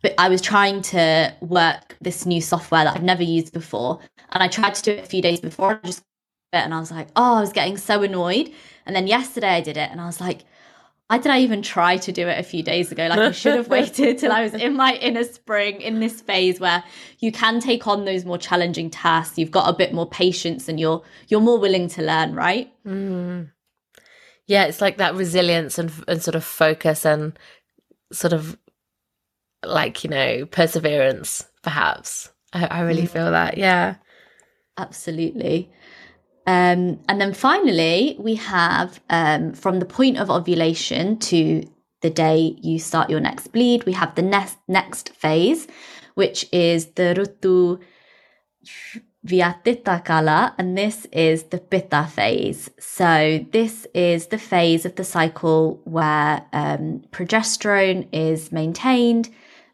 but 0.00 0.14
I 0.16 0.28
was 0.28 0.40
trying 0.40 0.80
to 0.82 1.34
work 1.40 1.96
this 2.00 2.24
new 2.24 2.40
software 2.40 2.84
that 2.84 2.96
I've 2.96 3.02
never 3.02 3.22
used 3.22 3.52
before. 3.52 3.98
And 4.30 4.42
I 4.42 4.48
tried 4.48 4.74
to 4.76 4.82
do 4.82 4.92
it 4.92 5.04
a 5.04 5.06
few 5.06 5.20
days 5.20 5.40
before, 5.40 5.80
just 5.84 6.02
and 6.52 6.72
I 6.72 6.80
was 6.80 6.90
like, 6.90 7.08
oh, 7.14 7.34
I 7.34 7.40
was 7.40 7.52
getting 7.52 7.76
so 7.76 8.02
annoyed. 8.02 8.50
And 8.86 8.96
then 8.96 9.06
yesterday 9.06 9.48
I 9.48 9.60
did 9.60 9.76
it 9.76 9.90
and 9.90 10.00
I 10.00 10.06
was 10.06 10.18
like, 10.20 10.44
why 11.08 11.16
did 11.16 11.32
I 11.32 11.40
even 11.40 11.62
try 11.62 11.96
to 11.96 12.12
do 12.12 12.28
it 12.28 12.38
a 12.38 12.42
few 12.42 12.62
days 12.62 12.92
ago? 12.92 13.06
Like 13.06 13.18
I 13.18 13.32
should 13.32 13.54
have 13.54 13.68
waited 13.76 14.18
till 14.18 14.30
I 14.30 14.42
was 14.42 14.52
in 14.52 14.76
my 14.76 14.92
inner 14.96 15.24
spring 15.24 15.80
in 15.80 16.00
this 16.00 16.20
phase 16.20 16.60
where 16.60 16.84
you 17.18 17.32
can 17.32 17.60
take 17.60 17.86
on 17.86 18.04
those 18.04 18.26
more 18.26 18.36
challenging 18.36 18.90
tasks. 18.90 19.38
You've 19.38 19.50
got 19.50 19.70
a 19.70 19.76
bit 19.76 19.94
more 19.94 20.08
patience 20.08 20.68
and 20.68 20.78
you're 20.78 21.02
you're 21.28 21.40
more 21.40 21.58
willing 21.58 21.88
to 21.88 22.02
learn, 22.02 22.34
right? 22.34 22.70
Mm. 22.86 23.50
Yeah, 24.46 24.64
it's 24.64 24.82
like 24.82 24.98
that 24.98 25.14
resilience 25.14 25.78
and 25.78 25.90
and 26.06 26.22
sort 26.22 26.34
of 26.34 26.44
focus 26.44 27.06
and 27.06 27.38
sort 28.12 28.34
of 28.34 28.58
like 29.64 30.04
you 30.04 30.10
know 30.10 30.44
perseverance, 30.44 31.46
perhaps. 31.62 32.30
I, 32.52 32.66
I 32.66 32.80
really 32.80 33.04
mm. 33.04 33.08
feel 33.08 33.30
that. 33.30 33.56
Yeah, 33.56 33.94
absolutely. 34.76 35.72
Um, 36.48 36.98
and 37.10 37.20
then 37.20 37.34
finally, 37.34 38.16
we 38.18 38.36
have 38.36 39.00
um, 39.10 39.52
from 39.52 39.80
the 39.80 39.84
point 39.84 40.16
of 40.16 40.30
ovulation 40.30 41.18
to 41.18 41.62
the 42.00 42.08
day 42.08 42.56
you 42.62 42.78
start 42.78 43.10
your 43.10 43.20
next 43.20 43.48
bleed, 43.48 43.84
we 43.84 43.92
have 43.92 44.14
the 44.14 44.22
next 44.22 44.56
next 44.66 45.10
phase, 45.10 45.66
which 46.14 46.46
is 46.50 46.86
the 46.92 47.14
rutu 47.18 47.78
Vyatita 49.26 50.02
Kala, 50.06 50.54
and 50.56 50.78
this 50.78 51.06
is 51.12 51.42
the 51.44 51.58
Pitta 51.58 52.06
phase. 52.06 52.70
So, 52.78 53.44
this 53.52 53.86
is 53.92 54.28
the 54.28 54.38
phase 54.38 54.86
of 54.86 54.94
the 54.94 55.04
cycle 55.04 55.82
where 55.84 56.46
um, 56.54 57.02
progesterone 57.10 58.08
is 58.10 58.52
maintained 58.52 59.28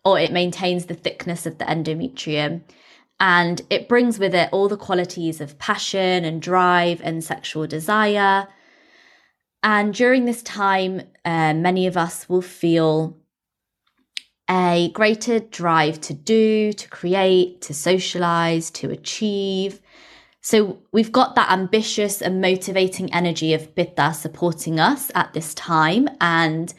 or 0.05 0.19
it 0.19 0.33
maintains 0.33 0.87
the 0.87 0.95
thickness 0.95 1.47
of 1.47 1.59
the 1.59 1.67
endometrium. 1.67 2.63
And 3.21 3.63
it 3.71 3.89
brings 3.89 4.19
with 4.19 4.35
it 4.35 4.49
all 4.53 4.69
the 4.69 4.77
qualities 4.77 5.41
of 5.41 5.59
passion 5.59 6.25
and 6.25 6.43
drive 6.43 7.01
and 7.03 7.23
sexual 7.23 7.67
desire. 7.67 8.49
And 9.63 9.95
during 9.95 10.25
this 10.25 10.43
time, 10.43 11.03
uh, 11.25 11.55
many 11.55 11.87
of 11.87 11.97
us 11.97 12.29
will 12.29 12.43
feel 12.43 13.17
a 14.51 14.91
greater 14.93 15.39
drive 15.39 16.01
to 16.03 16.13
do, 16.13 16.73
to 16.73 16.89
create, 16.89 17.63
to 17.63 17.73
socialize, 17.73 18.71
to 18.73 18.91
achieve. 18.91 19.81
So 20.43 20.83
we've 20.93 21.13
got 21.13 21.35
that 21.37 21.51
ambitious 21.51 22.21
and 22.21 22.43
motivating 22.43 23.13
energy 23.15 23.55
of 23.55 23.75
Pitta 23.75 24.13
supporting 24.13 24.79
us 24.79 25.11
at 25.15 25.33
this 25.33 25.55
time. 25.55 26.09
And 26.21 26.75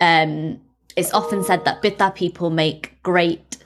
um, 0.00 0.60
it's 0.94 1.12
often 1.14 1.42
said 1.42 1.64
that 1.64 1.80
Pitta 1.80 2.12
people 2.14 2.50
make 2.50 3.02
great 3.02 3.56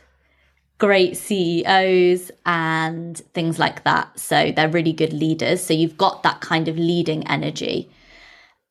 great 0.79 1.17
CEOs 1.17 2.31
and 2.47 3.19
things 3.35 3.59
like 3.59 3.85
that. 3.85 4.19
So 4.19 4.53
they're 4.53 4.69
really 4.69 4.93
good 4.93 5.13
leaders. 5.13 5.63
So 5.63 5.75
you've 5.75 5.99
got 5.99 6.23
that 6.23 6.41
kind 6.41 6.69
of 6.69 6.79
leading 6.79 7.27
energy. 7.27 7.91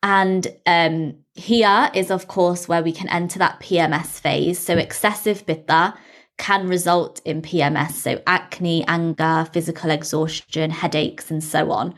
And 0.01 0.47
um, 0.65 1.17
here 1.35 1.89
is, 1.93 2.09
of 2.09 2.27
course, 2.27 2.67
where 2.67 2.81
we 2.81 2.93
can 2.93 3.09
enter 3.09 3.39
that 3.39 3.59
PMS 3.59 4.19
phase. 4.19 4.57
So 4.57 4.77
excessive 4.77 5.45
pitta 5.45 5.93
can 6.37 6.67
result 6.67 7.19
in 7.25 7.41
PMS, 7.41 7.93
so 7.93 8.21
acne, 8.27 8.85
anger, 8.87 9.47
physical 9.51 9.89
exhaustion, 9.89 10.69
headaches, 10.69 11.31
and 11.31 11.43
so 11.43 11.71
on. 11.71 11.95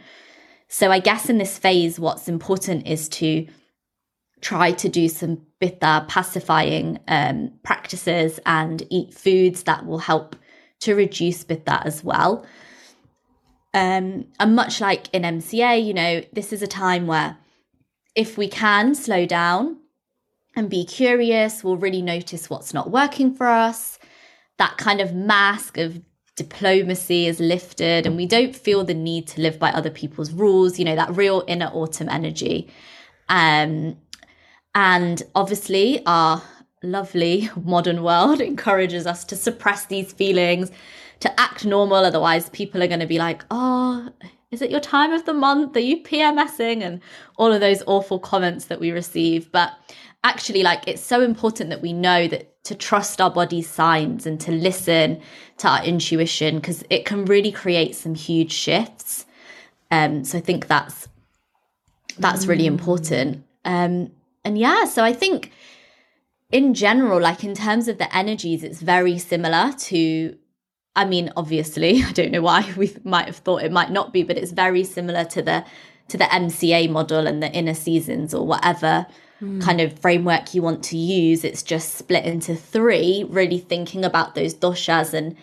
So 0.69 0.91
I 0.91 0.99
guess 0.99 1.29
in 1.29 1.39
this 1.39 1.57
phase, 1.57 1.99
what's 1.99 2.27
important 2.27 2.87
is 2.87 3.09
to 3.09 3.45
try 4.41 4.71
to 4.71 4.89
do 4.89 5.09
some 5.09 5.41
pitta 5.59 6.05
pacifying 6.07 6.99
um, 7.07 7.51
practices 7.63 8.39
and 8.45 8.85
eat 8.89 9.13
foods 9.13 9.63
that 9.63 9.85
will 9.85 9.99
help 9.99 10.35
to 10.79 10.95
reduce 10.95 11.43
pitta 11.43 11.81
as 11.85 12.03
well. 12.03 12.45
Um, 13.73 14.25
and 14.39 14.55
much 14.55 14.81
like 14.81 15.13
in 15.13 15.23
MCA, 15.23 15.85
you 15.85 15.93
know, 15.93 16.23
this 16.33 16.51
is 16.53 16.61
a 16.61 16.67
time 16.67 17.05
where 17.05 17.37
if 18.15 18.37
we 18.37 18.47
can 18.47 18.95
slow 18.95 19.25
down 19.25 19.77
and 20.55 20.69
be 20.69 20.85
curious, 20.85 21.63
we'll 21.63 21.77
really 21.77 22.01
notice 22.01 22.49
what's 22.49 22.73
not 22.73 22.89
working 22.89 23.35
for 23.35 23.47
us. 23.47 23.99
That 24.57 24.77
kind 24.77 24.99
of 24.99 25.13
mask 25.13 25.77
of 25.77 26.01
diplomacy 26.35 27.27
is 27.27 27.39
lifted, 27.39 28.05
and 28.05 28.15
we 28.15 28.25
don't 28.25 28.55
feel 28.55 28.83
the 28.83 28.93
need 28.93 29.27
to 29.27 29.41
live 29.41 29.59
by 29.59 29.71
other 29.71 29.89
people's 29.89 30.31
rules, 30.31 30.79
you 30.79 30.85
know, 30.85 30.95
that 30.95 31.15
real 31.15 31.43
inner 31.47 31.67
autumn 31.67 32.09
energy. 32.09 32.69
Um, 33.27 33.97
and 34.75 35.21
obviously, 35.35 36.05
our 36.05 36.41
lovely 36.83 37.49
modern 37.63 38.03
world 38.03 38.41
encourages 38.53 39.05
us 39.07 39.25
to 39.25 39.35
suppress 39.35 39.85
these 39.85 40.13
feelings, 40.13 40.71
to 41.19 41.39
act 41.39 41.65
normal. 41.65 41.97
Otherwise, 41.97 42.49
people 42.49 42.81
are 42.83 42.87
going 42.87 42.99
to 42.99 43.07
be 43.07 43.17
like, 43.17 43.43
oh, 43.51 44.09
is 44.51 44.61
it 44.61 44.71
your 44.71 44.79
time 44.79 45.11
of 45.11 45.25
the 45.25 45.33
month? 45.33 45.75
Are 45.75 45.81
you 45.81 46.03
PMSing? 46.03 46.81
And 46.81 47.01
all 47.37 47.51
of 47.51 47.61
those 47.61 47.83
awful 47.85 48.19
comments 48.19 48.65
that 48.65 48.79
we 48.79 48.91
receive. 48.91 49.51
But 49.51 49.73
actually, 50.23 50.63
like, 50.63 50.87
it's 50.87 51.01
so 51.01 51.21
important 51.21 51.69
that 51.69 51.81
we 51.81 51.93
know 51.93 52.27
that 52.27 52.63
to 52.65 52.75
trust 52.75 53.21
our 53.21 53.31
body's 53.31 53.69
signs 53.69 54.25
and 54.25 54.39
to 54.41 54.51
listen 54.51 55.21
to 55.57 55.67
our 55.67 55.83
intuition 55.83 56.55
because 56.55 56.83
it 56.89 57.05
can 57.05 57.25
really 57.25 57.51
create 57.51 57.95
some 57.95 58.15
huge 58.15 58.51
shifts. 58.51 59.25
Um, 59.91 60.23
so 60.23 60.37
I 60.37 60.41
think 60.41 60.67
that's 60.67 61.07
that's 62.17 62.45
really 62.45 62.65
mm. 62.65 62.67
important. 62.67 63.43
Um, 63.65 64.11
and 64.43 64.57
yeah, 64.57 64.85
so 64.85 65.03
I 65.03 65.13
think 65.13 65.51
in 66.51 66.73
general, 66.73 67.21
like 67.21 67.43
in 67.43 67.53
terms 67.53 67.87
of 67.87 67.97
the 67.97 68.13
energies, 68.15 68.63
it's 68.63 68.81
very 68.81 69.17
similar 69.17 69.73
to. 69.73 70.37
I 70.95 71.05
mean, 71.05 71.31
obviously, 71.37 72.03
I 72.07 72.11
don't 72.11 72.31
know 72.31 72.41
why 72.41 72.71
we 72.77 72.95
might 73.03 73.27
have 73.27 73.37
thought 73.37 73.63
it 73.63 73.71
might 73.71 73.91
not 73.91 74.13
be, 74.13 74.23
but 74.23 74.37
it's 74.37 74.51
very 74.51 74.83
similar 74.83 75.25
to 75.25 75.41
the 75.41 75.65
to 76.09 76.17
the 76.17 76.25
MCA 76.25 76.89
model 76.89 77.27
and 77.27 77.41
the 77.41 77.51
inner 77.51 77.75
seasons 77.75 78.33
or 78.33 78.45
whatever 78.45 79.05
mm. 79.39 79.61
kind 79.61 79.79
of 79.79 79.99
framework 79.99 80.53
you 80.55 80.61
want 80.61 80.83
to 80.85 80.97
use. 80.97 81.43
It's 81.43 81.61
just 81.61 81.95
split 81.95 82.25
into 82.25 82.55
three, 82.55 83.25
really 83.29 83.59
thinking 83.59 84.03
about 84.03 84.33
those 84.33 84.55
doshas 84.55 85.13
and 85.13 85.35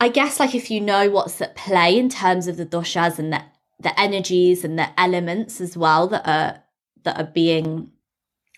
I 0.00 0.08
guess 0.08 0.38
like 0.38 0.54
if 0.54 0.70
you 0.70 0.80
know 0.80 1.10
what's 1.10 1.40
at 1.40 1.56
play 1.56 1.98
in 1.98 2.08
terms 2.08 2.46
of 2.46 2.56
the 2.56 2.66
doshas 2.66 3.18
and 3.18 3.32
the 3.32 3.42
the 3.80 3.98
energies 3.98 4.64
and 4.64 4.78
the 4.78 4.88
elements 4.98 5.60
as 5.60 5.76
well 5.76 6.08
that 6.08 6.28
are 6.28 6.62
that 7.08 7.18
are 7.18 7.32
being 7.32 7.90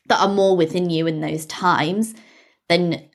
that 0.09 0.21
are 0.21 0.35
more 0.35 0.57
within 0.57 0.91
you 0.91 1.07
in 1.07 1.21
those 1.21 1.47
times, 1.47 2.15
then 2.69 3.09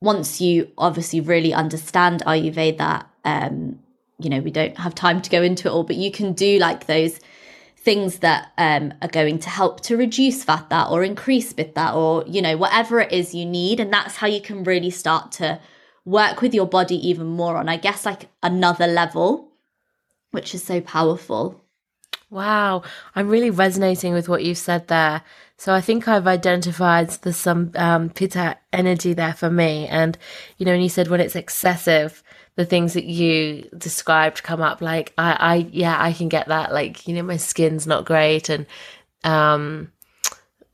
once 0.00 0.40
you 0.40 0.70
obviously 0.78 1.20
really 1.20 1.52
understand 1.52 2.22
Ayurveda, 2.24 3.04
um, 3.24 3.78
you 4.18 4.30
know, 4.30 4.40
we 4.40 4.50
don't 4.50 4.78
have 4.78 4.94
time 4.94 5.20
to 5.20 5.30
go 5.30 5.42
into 5.42 5.68
it 5.68 5.70
all, 5.72 5.84
but 5.84 5.96
you 5.96 6.10
can 6.10 6.32
do 6.32 6.58
like 6.58 6.86
those 6.86 7.20
things 7.76 8.20
that 8.20 8.52
um, 8.56 8.94
are 9.02 9.08
going 9.08 9.38
to 9.40 9.50
help 9.50 9.82
to 9.82 9.96
reduce 9.96 10.42
vata 10.42 10.90
or 10.90 11.04
increase 11.04 11.52
pitta 11.52 11.92
or, 11.92 12.24
you 12.26 12.40
know, 12.40 12.56
whatever 12.56 12.98
it 13.00 13.12
is 13.12 13.34
you 13.34 13.44
need. 13.44 13.78
And 13.78 13.92
that's 13.92 14.16
how 14.16 14.26
you 14.26 14.40
can 14.40 14.64
really 14.64 14.90
start 14.90 15.32
to 15.32 15.60
work 16.06 16.40
with 16.40 16.54
your 16.54 16.66
body 16.66 16.96
even 17.08 17.26
more 17.26 17.58
on, 17.58 17.68
I 17.68 17.76
guess, 17.76 18.06
like 18.06 18.30
another 18.42 18.86
level, 18.86 19.52
which 20.30 20.54
is 20.54 20.64
so 20.64 20.80
powerful. 20.80 21.62
Wow, 22.30 22.82
I'm 23.14 23.28
really 23.28 23.50
resonating 23.50 24.12
with 24.12 24.28
what 24.28 24.44
you've 24.44 24.58
said 24.58 24.88
there. 24.88 25.22
So 25.56 25.72
I 25.72 25.80
think 25.80 26.06
I've 26.06 26.26
identified 26.26 27.10
the 27.10 27.32
some 27.32 27.72
um, 27.74 28.10
pitta 28.10 28.58
energy 28.72 29.14
there 29.14 29.32
for 29.32 29.50
me, 29.50 29.86
and 29.88 30.16
you 30.58 30.66
know, 30.66 30.72
when 30.72 30.82
you 30.82 30.90
said 30.90 31.08
when 31.08 31.20
it's 31.20 31.36
excessive, 31.36 32.22
the 32.56 32.66
things 32.66 32.92
that 32.92 33.04
you 33.04 33.68
described 33.76 34.42
come 34.42 34.60
up. 34.60 34.80
Like 34.82 35.14
I, 35.16 35.32
I, 35.32 35.54
yeah, 35.72 35.96
I 35.98 36.12
can 36.12 36.28
get 36.28 36.48
that. 36.48 36.72
Like 36.72 37.08
you 37.08 37.14
know, 37.14 37.22
my 37.22 37.38
skin's 37.38 37.86
not 37.86 38.04
great, 38.04 38.50
and 38.50 38.66
um, 39.24 39.90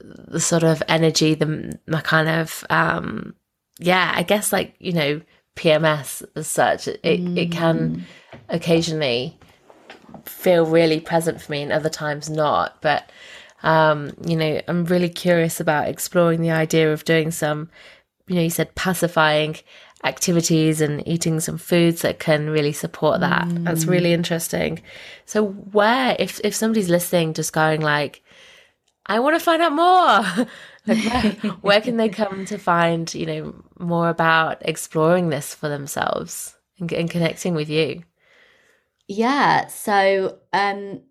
the 0.01 0.41
sort 0.41 0.65
of 0.65 0.83
energy, 0.89 1.35
the 1.35 1.79
my 1.87 2.01
kind 2.01 2.29
of 2.29 2.65
um, 2.69 3.35
yeah, 3.79 4.13
I 4.15 4.23
guess 4.23 4.53
like 4.53 4.75
you 4.81 4.93
know, 4.93 5.21
PMS 5.57 6.25
as 6.35 6.49
such, 6.49 6.89
it 6.89 7.03
mm. 7.05 7.39
it 7.39 7.53
can 7.53 7.97
mm. 7.97 8.03
occasionally 8.49 9.39
feel 10.29 10.67
really 10.67 11.01
present 11.01 11.41
for 11.41 11.53
me 11.53 11.63
and 11.63 11.73
other 11.73 11.89
times 11.89 12.31
not. 12.31 12.81
But, 12.81 13.11
um, 13.63 14.13
you 14.27 14.37
know, 14.37 14.61
I'm 14.69 14.85
really 14.85 15.09
curious 15.09 15.61
about 15.61 15.89
exploring 15.89 16.41
the 16.41 16.51
idea 16.51 16.93
of 16.93 17.05
doing 17.05 17.31
some 17.31 17.71
you 18.27 18.37
know, 18.37 18.43
you 18.43 18.51
said 18.51 18.75
pacifying 18.75 19.57
activities 20.03 20.81
and 20.81 21.07
eating 21.09 21.41
some 21.41 21.59
foods 21.59 22.03
that 22.03 22.19
can 22.19 22.51
really 22.51 22.73
support 22.73 23.21
that. 23.21 23.47
Mm. 23.47 23.65
That's 23.65 23.87
really 23.87 24.13
interesting. 24.13 24.83
So 25.25 25.47
where 25.47 26.17
if 26.19 26.41
if 26.45 26.55
somebody's 26.55 26.91
listening 26.91 27.35
just 27.35 27.53
going 27.53 27.81
like 27.81 28.23
I 29.07 29.21
want 29.21 29.39
to 29.39 29.45
find 29.45 29.63
out 29.63 29.73
more. 29.73 30.47
like 30.87 31.43
where, 31.43 31.53
where 31.61 31.81
can 31.81 31.99
they 31.99 32.09
come 32.09 32.47
to 32.47 32.59
find, 32.59 33.13
you 33.15 33.27
know, 33.27 33.55
more 33.79 34.09
about 34.09 34.59
exploring 34.63 35.29
this 35.29 35.55
for 35.55 35.69
themselves 35.69 36.57
and, 36.79 36.91
and 36.93 37.11
connecting 37.11 37.55
with 37.55 37.69
you? 37.69 38.03
Yeah, 39.07 39.67
so 39.67 40.39
um 40.53 41.03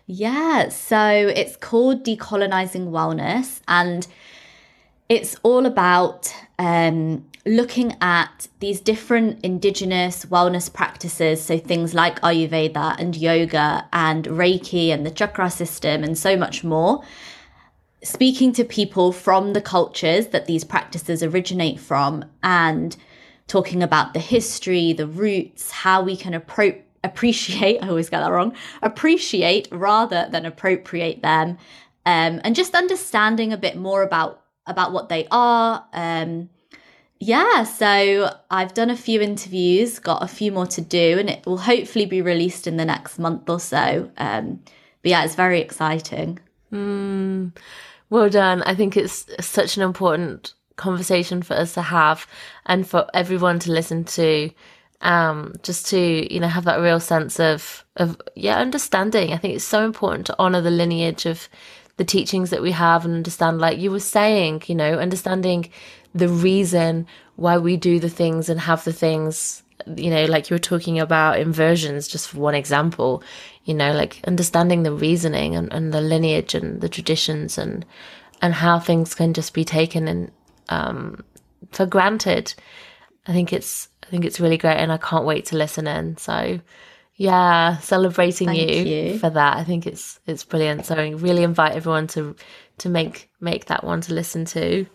Yeah, 0.06 0.68
so 0.68 0.98
it's 1.00 1.56
called 1.56 2.04
Decolonizing 2.04 2.90
Wellness, 2.90 3.60
and 3.66 4.06
it's 5.08 5.36
all 5.42 5.66
about 5.66 6.34
um, 6.58 7.24
looking 7.44 7.96
at 8.00 8.48
these 8.58 8.80
different 8.80 9.44
indigenous 9.44 10.24
wellness 10.26 10.72
practices. 10.72 11.42
So 11.42 11.58
things 11.58 11.94
like 11.94 12.20
Ayurveda 12.20 12.96
and 12.98 13.16
yoga 13.16 13.88
and 13.92 14.24
Reiki 14.24 14.88
and 14.88 15.06
the 15.06 15.10
chakra 15.10 15.50
system 15.50 16.02
and 16.02 16.18
so 16.18 16.36
much 16.36 16.64
more. 16.64 17.04
Speaking 18.02 18.52
to 18.52 18.64
people 18.64 19.12
from 19.12 19.52
the 19.52 19.60
cultures 19.60 20.28
that 20.28 20.46
these 20.46 20.64
practices 20.64 21.22
originate 21.22 21.80
from 21.80 22.24
and 22.42 22.96
talking 23.46 23.82
about 23.82 24.12
the 24.12 24.20
history, 24.20 24.92
the 24.92 25.06
roots, 25.06 25.70
how 25.70 26.02
we 26.02 26.16
can 26.16 26.32
appro- 26.32 26.80
appreciate, 27.04 27.78
I 27.82 27.88
always 27.88 28.10
get 28.10 28.20
that 28.20 28.30
wrong, 28.30 28.54
appreciate 28.82 29.68
rather 29.70 30.28
than 30.30 30.46
appropriate 30.46 31.22
them. 31.22 31.58
Um, 32.04 32.40
and 32.44 32.54
just 32.54 32.74
understanding 32.74 33.52
a 33.52 33.56
bit 33.56 33.76
more 33.76 34.02
about 34.02 34.42
about 34.66 34.92
what 34.92 35.08
they 35.08 35.26
are, 35.30 35.84
um, 35.92 36.48
yeah, 37.18 37.64
so 37.64 38.30
I've 38.50 38.74
done 38.74 38.90
a 38.90 38.96
few 38.96 39.22
interviews, 39.22 39.98
got 39.98 40.22
a 40.22 40.28
few 40.28 40.52
more 40.52 40.66
to 40.66 40.82
do, 40.82 41.18
and 41.18 41.30
it 41.30 41.46
will 41.46 41.56
hopefully 41.58 42.04
be 42.04 42.20
released 42.20 42.66
in 42.66 42.76
the 42.76 42.84
next 42.84 43.18
month 43.18 43.48
or 43.48 43.58
so. 43.58 44.10
Um, 44.18 44.62
but 45.02 45.10
yeah, 45.10 45.24
it's 45.24 45.34
very 45.34 45.60
exciting. 45.60 46.38
Mm, 46.72 47.56
well 48.10 48.28
done. 48.28 48.62
I 48.62 48.74
think 48.74 48.96
it's 48.96 49.26
such 49.40 49.76
an 49.76 49.82
important 49.82 50.52
conversation 50.76 51.42
for 51.42 51.54
us 51.54 51.72
to 51.74 51.82
have 51.82 52.26
and 52.66 52.86
for 52.86 53.06
everyone 53.14 53.60
to 53.60 53.72
listen 53.72 54.04
to. 54.04 54.50
Um, 55.02 55.54
just 55.62 55.86
to 55.88 56.32
you 56.32 56.40
know 56.40 56.48
have 56.48 56.64
that 56.64 56.80
real 56.80 57.00
sense 57.00 57.38
of 57.38 57.84
of 57.96 58.20
yeah 58.34 58.56
understanding. 58.56 59.32
I 59.32 59.36
think 59.36 59.54
it's 59.54 59.64
so 59.64 59.84
important 59.84 60.26
to 60.26 60.36
honor 60.38 60.62
the 60.62 60.70
lineage 60.70 61.26
of 61.26 61.50
the 61.96 62.04
teachings 62.04 62.50
that 62.50 62.62
we 62.62 62.72
have 62.72 63.04
and 63.04 63.14
understand, 63.14 63.58
like 63.58 63.78
you 63.78 63.90
were 63.90 64.00
saying, 64.00 64.62
you 64.66 64.74
know, 64.74 64.94
understanding 64.98 65.70
the 66.14 66.28
reason 66.28 67.06
why 67.36 67.58
we 67.58 67.76
do 67.76 68.00
the 68.00 68.08
things 68.08 68.48
and 68.48 68.60
have 68.60 68.84
the 68.84 68.92
things 68.92 69.62
you 69.96 70.10
know 70.10 70.24
like 70.24 70.48
you 70.48 70.54
were 70.54 70.58
talking 70.58 70.98
about 70.98 71.38
inversions 71.38 72.08
just 72.08 72.28
for 72.28 72.38
one 72.38 72.54
example 72.54 73.22
you 73.64 73.74
know 73.74 73.92
like 73.92 74.20
understanding 74.26 74.82
the 74.82 74.90
reasoning 74.90 75.54
and, 75.54 75.70
and 75.72 75.92
the 75.92 76.00
lineage 76.00 76.54
and 76.54 76.80
the 76.80 76.88
traditions 76.88 77.58
and 77.58 77.84
and 78.42 78.54
how 78.54 78.78
things 78.78 79.14
can 79.14 79.34
just 79.34 79.52
be 79.52 79.64
taken 79.64 80.08
and 80.08 80.30
um 80.68 81.22
for 81.72 81.86
granted. 81.86 82.54
I 83.26 83.32
think 83.32 83.52
it's 83.52 83.88
i 84.04 84.06
think 84.06 84.24
it's 84.24 84.40
really 84.40 84.56
great 84.56 84.76
and 84.76 84.92
i 84.92 84.98
can't 84.98 85.24
wait 85.24 85.46
to 85.46 85.56
listen 85.56 85.86
in. 85.86 86.16
So 86.16 86.60
yeah 87.16 87.78
celebrating 87.78 88.52
you, 88.54 88.66
you, 88.66 89.18
for 89.18 89.30
that 89.30 89.56
i 89.56 89.64
think 89.64 89.86
it's 89.86 90.20
it's 90.26 90.44
brilliant 90.44 90.84
so 90.84 90.94
I 90.94 91.08
really 91.10 91.42
invite 91.42 91.72
everyone 91.72 92.06
to 92.08 92.36
to 92.78 92.88
make 92.88 93.30
make 93.40 93.66
that 93.66 93.84
one 93.84 94.02
to 94.02 94.14
listen 94.14 94.44
to 94.46 94.86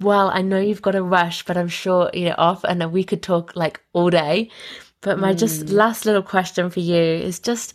well, 0.00 0.30
I 0.32 0.42
know 0.42 0.60
you've 0.60 0.82
got 0.82 0.94
a 0.94 1.02
rush, 1.02 1.44
but 1.44 1.56
I'm 1.56 1.68
sure, 1.68 2.10
you 2.14 2.26
know, 2.26 2.34
off 2.38 2.64
and 2.64 2.92
we 2.92 3.04
could 3.04 3.22
talk 3.22 3.56
like 3.56 3.80
all 3.92 4.10
day. 4.10 4.50
But 5.00 5.18
my 5.18 5.32
mm. 5.32 5.38
just 5.38 5.68
last 5.68 6.06
little 6.06 6.22
question 6.22 6.70
for 6.70 6.80
you 6.80 6.96
is 6.96 7.38
just 7.38 7.74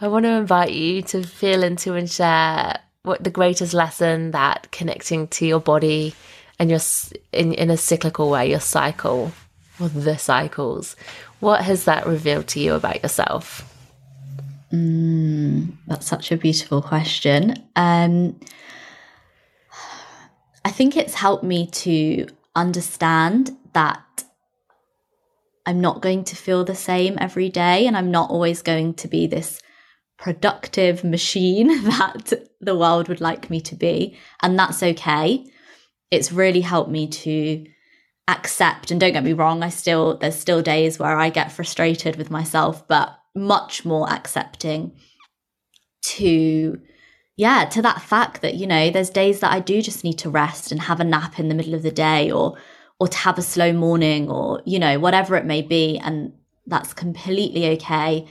I 0.00 0.08
want 0.08 0.24
to 0.24 0.32
invite 0.32 0.72
you 0.72 1.02
to 1.02 1.22
feel 1.22 1.62
into 1.62 1.94
and 1.94 2.10
share 2.10 2.78
what 3.02 3.22
the 3.24 3.30
greatest 3.30 3.74
lesson 3.74 4.30
that 4.30 4.70
connecting 4.70 5.28
to 5.28 5.46
your 5.46 5.60
body 5.60 6.14
and 6.58 6.70
your 6.70 6.80
in 7.32 7.52
in 7.54 7.70
a 7.70 7.76
cyclical 7.76 8.30
way, 8.30 8.50
your 8.50 8.60
cycle 8.60 9.32
or 9.78 9.88
the 9.88 10.16
cycles. 10.18 10.96
What 11.40 11.62
has 11.62 11.84
that 11.84 12.06
revealed 12.06 12.46
to 12.48 12.60
you 12.60 12.74
about 12.74 13.02
yourself? 13.02 13.66
Mm, 14.72 15.72
that's 15.86 16.06
such 16.06 16.30
a 16.30 16.36
beautiful 16.36 16.82
question. 16.82 17.54
Um, 17.74 18.38
I 20.64 20.70
think 20.70 20.96
it's 20.96 21.14
helped 21.14 21.42
me 21.42 21.66
to 21.66 22.26
understand 22.54 23.56
that 23.72 24.24
I'm 25.66 25.80
not 25.80 26.02
going 26.02 26.24
to 26.24 26.36
feel 26.36 26.64
the 26.64 26.74
same 26.74 27.16
every 27.20 27.48
day 27.48 27.86
and 27.86 27.96
I'm 27.96 28.10
not 28.10 28.30
always 28.30 28.62
going 28.62 28.94
to 28.94 29.08
be 29.08 29.26
this 29.26 29.60
productive 30.18 31.02
machine 31.02 31.68
that 31.84 32.32
the 32.60 32.76
world 32.76 33.08
would 33.08 33.20
like 33.20 33.48
me 33.48 33.60
to 33.62 33.74
be. 33.74 34.16
And 34.42 34.58
that's 34.58 34.82
okay. 34.82 35.46
It's 36.10 36.32
really 36.32 36.60
helped 36.60 36.90
me 36.90 37.08
to 37.08 37.64
accept 38.28 38.90
and 38.90 39.00
don't 39.00 39.12
get 39.12 39.24
me 39.24 39.32
wrong, 39.32 39.62
I 39.62 39.68
still 39.68 40.16
there's 40.16 40.38
still 40.38 40.62
days 40.62 40.98
where 40.98 41.18
I 41.18 41.30
get 41.30 41.52
frustrated 41.52 42.16
with 42.16 42.30
myself, 42.30 42.86
but 42.86 43.16
much 43.34 43.84
more 43.84 44.10
accepting 44.10 44.92
to 46.02 46.80
yeah, 47.36 47.64
to 47.70 47.80
that 47.80 48.02
fact 48.02 48.42
that, 48.42 48.56
you 48.56 48.66
know, 48.66 48.90
there's 48.90 49.08
days 49.08 49.40
that 49.40 49.50
I 49.50 49.60
do 49.60 49.80
just 49.80 50.04
need 50.04 50.18
to 50.18 50.28
rest 50.28 50.72
and 50.72 50.80
have 50.82 51.00
a 51.00 51.04
nap 51.04 51.38
in 51.38 51.48
the 51.48 51.54
middle 51.54 51.74
of 51.74 51.82
the 51.82 51.90
day 51.90 52.30
or 52.30 52.58
or 52.98 53.08
to 53.08 53.16
have 53.16 53.38
a 53.38 53.42
slow 53.42 53.72
morning 53.72 54.30
or, 54.30 54.62
you 54.66 54.78
know, 54.78 54.98
whatever 54.98 55.36
it 55.36 55.46
may 55.46 55.62
be. 55.62 55.98
And 55.98 56.34
that's 56.66 56.92
completely 56.92 57.66
okay. 57.70 58.28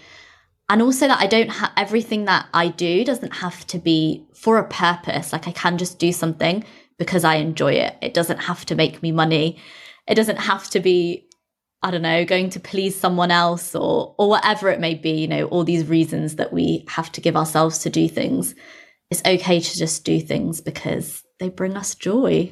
And 0.70 0.84
also 0.84 1.08
that 1.08 1.20
I 1.20 1.26
don't 1.26 1.50
have 1.50 1.72
everything 1.76 2.26
that 2.26 2.46
I 2.54 2.68
do 2.68 3.04
doesn't 3.04 3.38
have 3.38 3.66
to 3.68 3.80
be 3.80 4.28
for 4.36 4.60
a 4.60 4.68
purpose. 4.68 5.34
Like 5.34 5.48
I 5.48 5.52
can 5.54 5.80
just 5.80 5.98
do 5.98 6.12
something 6.12 6.64
because 7.00 7.24
I 7.24 7.36
enjoy 7.36 7.74
it. 7.74 7.96
It 8.02 8.14
doesn't 8.14 8.38
have 8.38 8.66
to 8.68 8.76
make 8.76 9.02
me 9.02 9.12
money. 9.12 9.58
It 10.08 10.16
doesn't 10.16 10.38
have 10.38 10.70
to 10.72 10.80
be 10.80 11.26
I 11.82 11.92
don't 11.92 12.02
know, 12.02 12.26
going 12.26 12.50
to 12.50 12.60
please 12.60 12.96
someone 12.96 13.32
else 13.32 13.74
or 13.74 14.14
or 14.20 14.30
whatever 14.30 14.70
it 14.70 14.80
may 14.80 14.94
be, 14.94 15.12
you 15.12 15.28
know, 15.28 15.46
all 15.46 15.64
these 15.64 15.88
reasons 15.88 16.36
that 16.36 16.54
we 16.54 16.86
have 16.90 17.12
to 17.14 17.22
give 17.22 17.36
ourselves 17.36 17.80
to 17.80 17.90
do 17.90 18.08
things 18.08 18.54
it's 19.10 19.22
okay 19.26 19.60
to 19.60 19.78
just 19.78 20.06
do 20.06 20.20
things 20.20 20.62
because 20.62 21.24
they 21.40 21.50
bring 21.50 21.76
us 21.76 21.96
joy. 21.96 22.52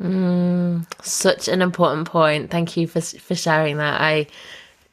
Mm, 0.00 0.86
such 1.02 1.48
an 1.48 1.62
important 1.62 2.08
point. 2.08 2.50
Thank 2.50 2.76
you 2.76 2.86
for 2.86 3.00
for 3.00 3.34
sharing 3.34 3.78
that. 3.78 4.00
I, 4.00 4.26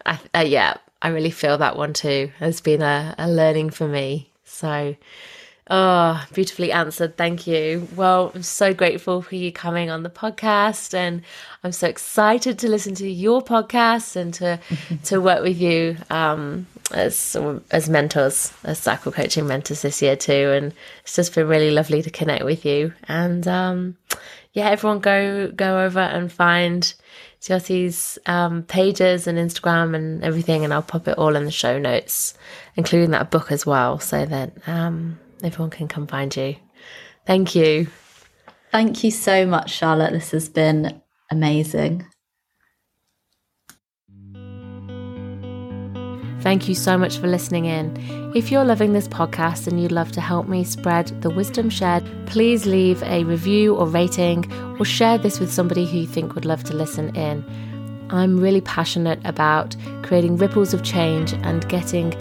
I 0.06 0.20
uh, 0.34 0.42
yeah, 0.42 0.76
I 1.02 1.10
really 1.10 1.32
feel 1.32 1.58
that 1.58 1.76
one 1.76 1.94
too. 1.94 2.32
It's 2.40 2.62
been 2.62 2.82
a, 2.82 3.16
a 3.18 3.30
learning 3.30 3.72
for 3.72 3.88
me. 3.88 4.32
So, 4.46 4.96
oh, 5.70 6.26
beautifully 6.34 6.72
answered. 6.72 7.18
Thank 7.18 7.48
you. 7.48 7.88
Well, 7.96 8.32
I'm 8.36 8.44
so 8.44 8.74
grateful 8.74 9.22
for 9.22 9.36
you 9.36 9.52
coming 9.52 9.90
on 9.90 10.04
the 10.04 10.10
podcast, 10.10 10.94
and 10.94 11.22
I'm 11.64 11.72
so 11.72 11.88
excited 11.88 12.60
to 12.60 12.70
listen 12.70 12.96
to 12.96 13.10
your 13.10 13.42
podcast 13.42 14.16
and 14.16 14.34
to 14.36 14.60
to 15.06 15.22
work 15.22 15.44
with 15.44 15.60
you 15.60 15.98
um, 16.10 16.68
as 16.92 17.36
as 17.72 17.90
mentors, 17.90 18.54
as 18.64 18.80
cycle 18.80 19.12
coaching 19.12 19.48
mentors 19.48 19.82
this 19.82 20.02
year 20.02 20.16
too. 20.16 20.52
And 20.56 20.74
it's 21.04 21.16
just 21.16 21.36
been 21.36 21.48
really 21.48 21.72
lovely 21.72 22.02
to 22.02 22.10
connect 22.10 22.44
with 22.44 22.66
you. 22.66 22.94
And 23.08 23.48
um, 23.48 23.98
yeah, 24.54 24.70
everyone 24.70 25.00
go 25.00 25.52
go 25.52 25.84
over 25.86 26.00
and 26.00 26.32
find 26.32 26.94
Jyoti's 27.42 28.18
um, 28.26 28.64
pages 28.64 29.28
and 29.28 29.38
Instagram 29.38 29.96
and 29.96 30.24
everything, 30.24 30.64
and 30.64 30.74
I'll 30.74 30.82
pop 30.82 31.10
it 31.10 31.18
all 31.18 31.36
in 31.36 31.44
the 31.44 31.52
show 31.52 31.78
notes, 31.78 32.36
including 32.78 33.12
that 33.12 33.32
book 33.32 33.52
as 33.52 33.66
well, 33.66 34.00
so 34.00 34.26
that 34.26 34.54
um, 34.66 35.20
everyone 35.44 35.70
can 35.70 35.88
come 35.88 36.08
find 36.08 36.36
you. 36.36 36.56
Thank 37.26 37.56
you. 37.56 37.88
Thank 38.72 39.04
you 39.04 39.12
so 39.12 39.46
much, 39.46 39.72
Charlotte. 39.72 40.14
This 40.14 40.32
has 40.32 40.50
been 40.50 41.02
amazing. 41.30 42.06
Thank 46.42 46.68
you 46.68 46.76
so 46.76 46.98
much 46.98 47.20
for 47.20 47.28
listening 47.28 47.66
in. 47.66 47.96
If 48.36 48.52
you're 48.52 48.66
loving 48.66 48.92
this 48.92 49.08
podcast 49.08 49.66
and 49.68 49.82
you'd 49.82 49.94
love 49.94 50.12
to 50.12 50.20
help 50.20 50.50
me 50.50 50.66
spread 50.66 51.08
the 51.22 51.30
wisdom 51.30 51.70
shared, 51.70 52.04
please 52.26 52.66
leave 52.66 53.02
a 53.04 53.24
review 53.24 53.76
or 53.76 53.88
rating 53.88 54.52
or 54.78 54.84
share 54.84 55.18
this 55.18 55.40
with 55.40 55.54
somebody 55.54 55.86
who 55.86 56.00
you 56.00 56.08
think 56.08 56.36
would 56.36 56.44
love 56.44 56.66
to 56.66 56.76
listen 56.76 57.16
in. 57.16 57.46
I'm 58.10 58.42
really 58.42 58.60
passionate 58.60 59.22
about 59.24 59.78
creating 60.02 60.36
ripples 60.36 60.74
of 60.74 60.84
change 60.84 61.32
and 61.32 61.66
getting 61.70 62.12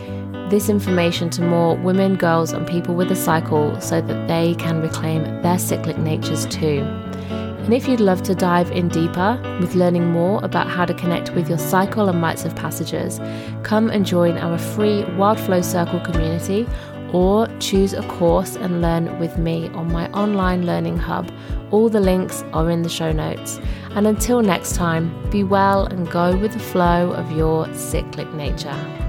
this 0.53 0.69
information 0.69 1.31
to 1.31 1.41
more 1.41 1.77
women, 1.79 2.15
girls, 2.15 2.53
and 2.53 2.67
people 2.67 2.95
with 2.95 3.11
a 3.11 3.17
cycle 3.17 3.81
so 3.81 4.03
that 4.03 4.29
they 4.29 4.55
can 4.57 4.83
reclaim 4.83 5.41
their 5.41 5.59
cyclic 5.59 5.97
natures 5.97 6.45
too. 6.45 6.81
And 7.65 7.73
if 7.73 7.89
you'd 7.89 8.01
love 8.01 8.23
to 8.25 8.35
dive 8.35 8.71
in 8.71 8.89
deeper 8.89 9.41
with 9.63 9.75
learning 9.75 10.11
more 10.11 10.45
about 10.45 10.69
how 10.69 10.85
to 10.85 10.93
connect 10.93 11.31
with 11.31 11.49
your 11.49 11.57
cycle 11.57 12.11
and 12.11 12.21
rites 12.21 12.45
of 12.45 12.55
passages, 12.55 13.19
come 13.63 13.89
and 13.89 14.05
join 14.05 14.37
our 14.37 14.59
free 14.59 15.05
Wild 15.15 15.41
Flow 15.41 15.63
Circle 15.63 16.01
community 16.01 16.69
or 17.15 17.47
choose 17.59 17.95
a 17.95 18.03
course 18.09 18.55
and 18.55 18.83
learn 18.83 19.19
with 19.19 19.39
me 19.39 19.71
on 19.71 19.91
my 19.91 20.11
online 20.11 20.67
learning 20.67 20.99
hub. 20.99 21.33
All 21.71 21.89
the 21.89 22.01
links 22.01 22.43
are 22.53 22.71
in 22.71 22.83
the 22.83 22.91
show 22.91 23.11
notes. 23.11 23.59
And 23.93 24.07
until 24.07 24.43
next 24.43 24.75
time, 24.75 25.31
be 25.31 25.45
well 25.45 25.87
and 25.87 26.11
go 26.11 26.37
with 26.37 26.53
the 26.53 26.59
flow 26.59 27.13
of 27.13 27.33
your 27.33 27.73
cyclic 27.73 28.31
nature. 28.35 29.02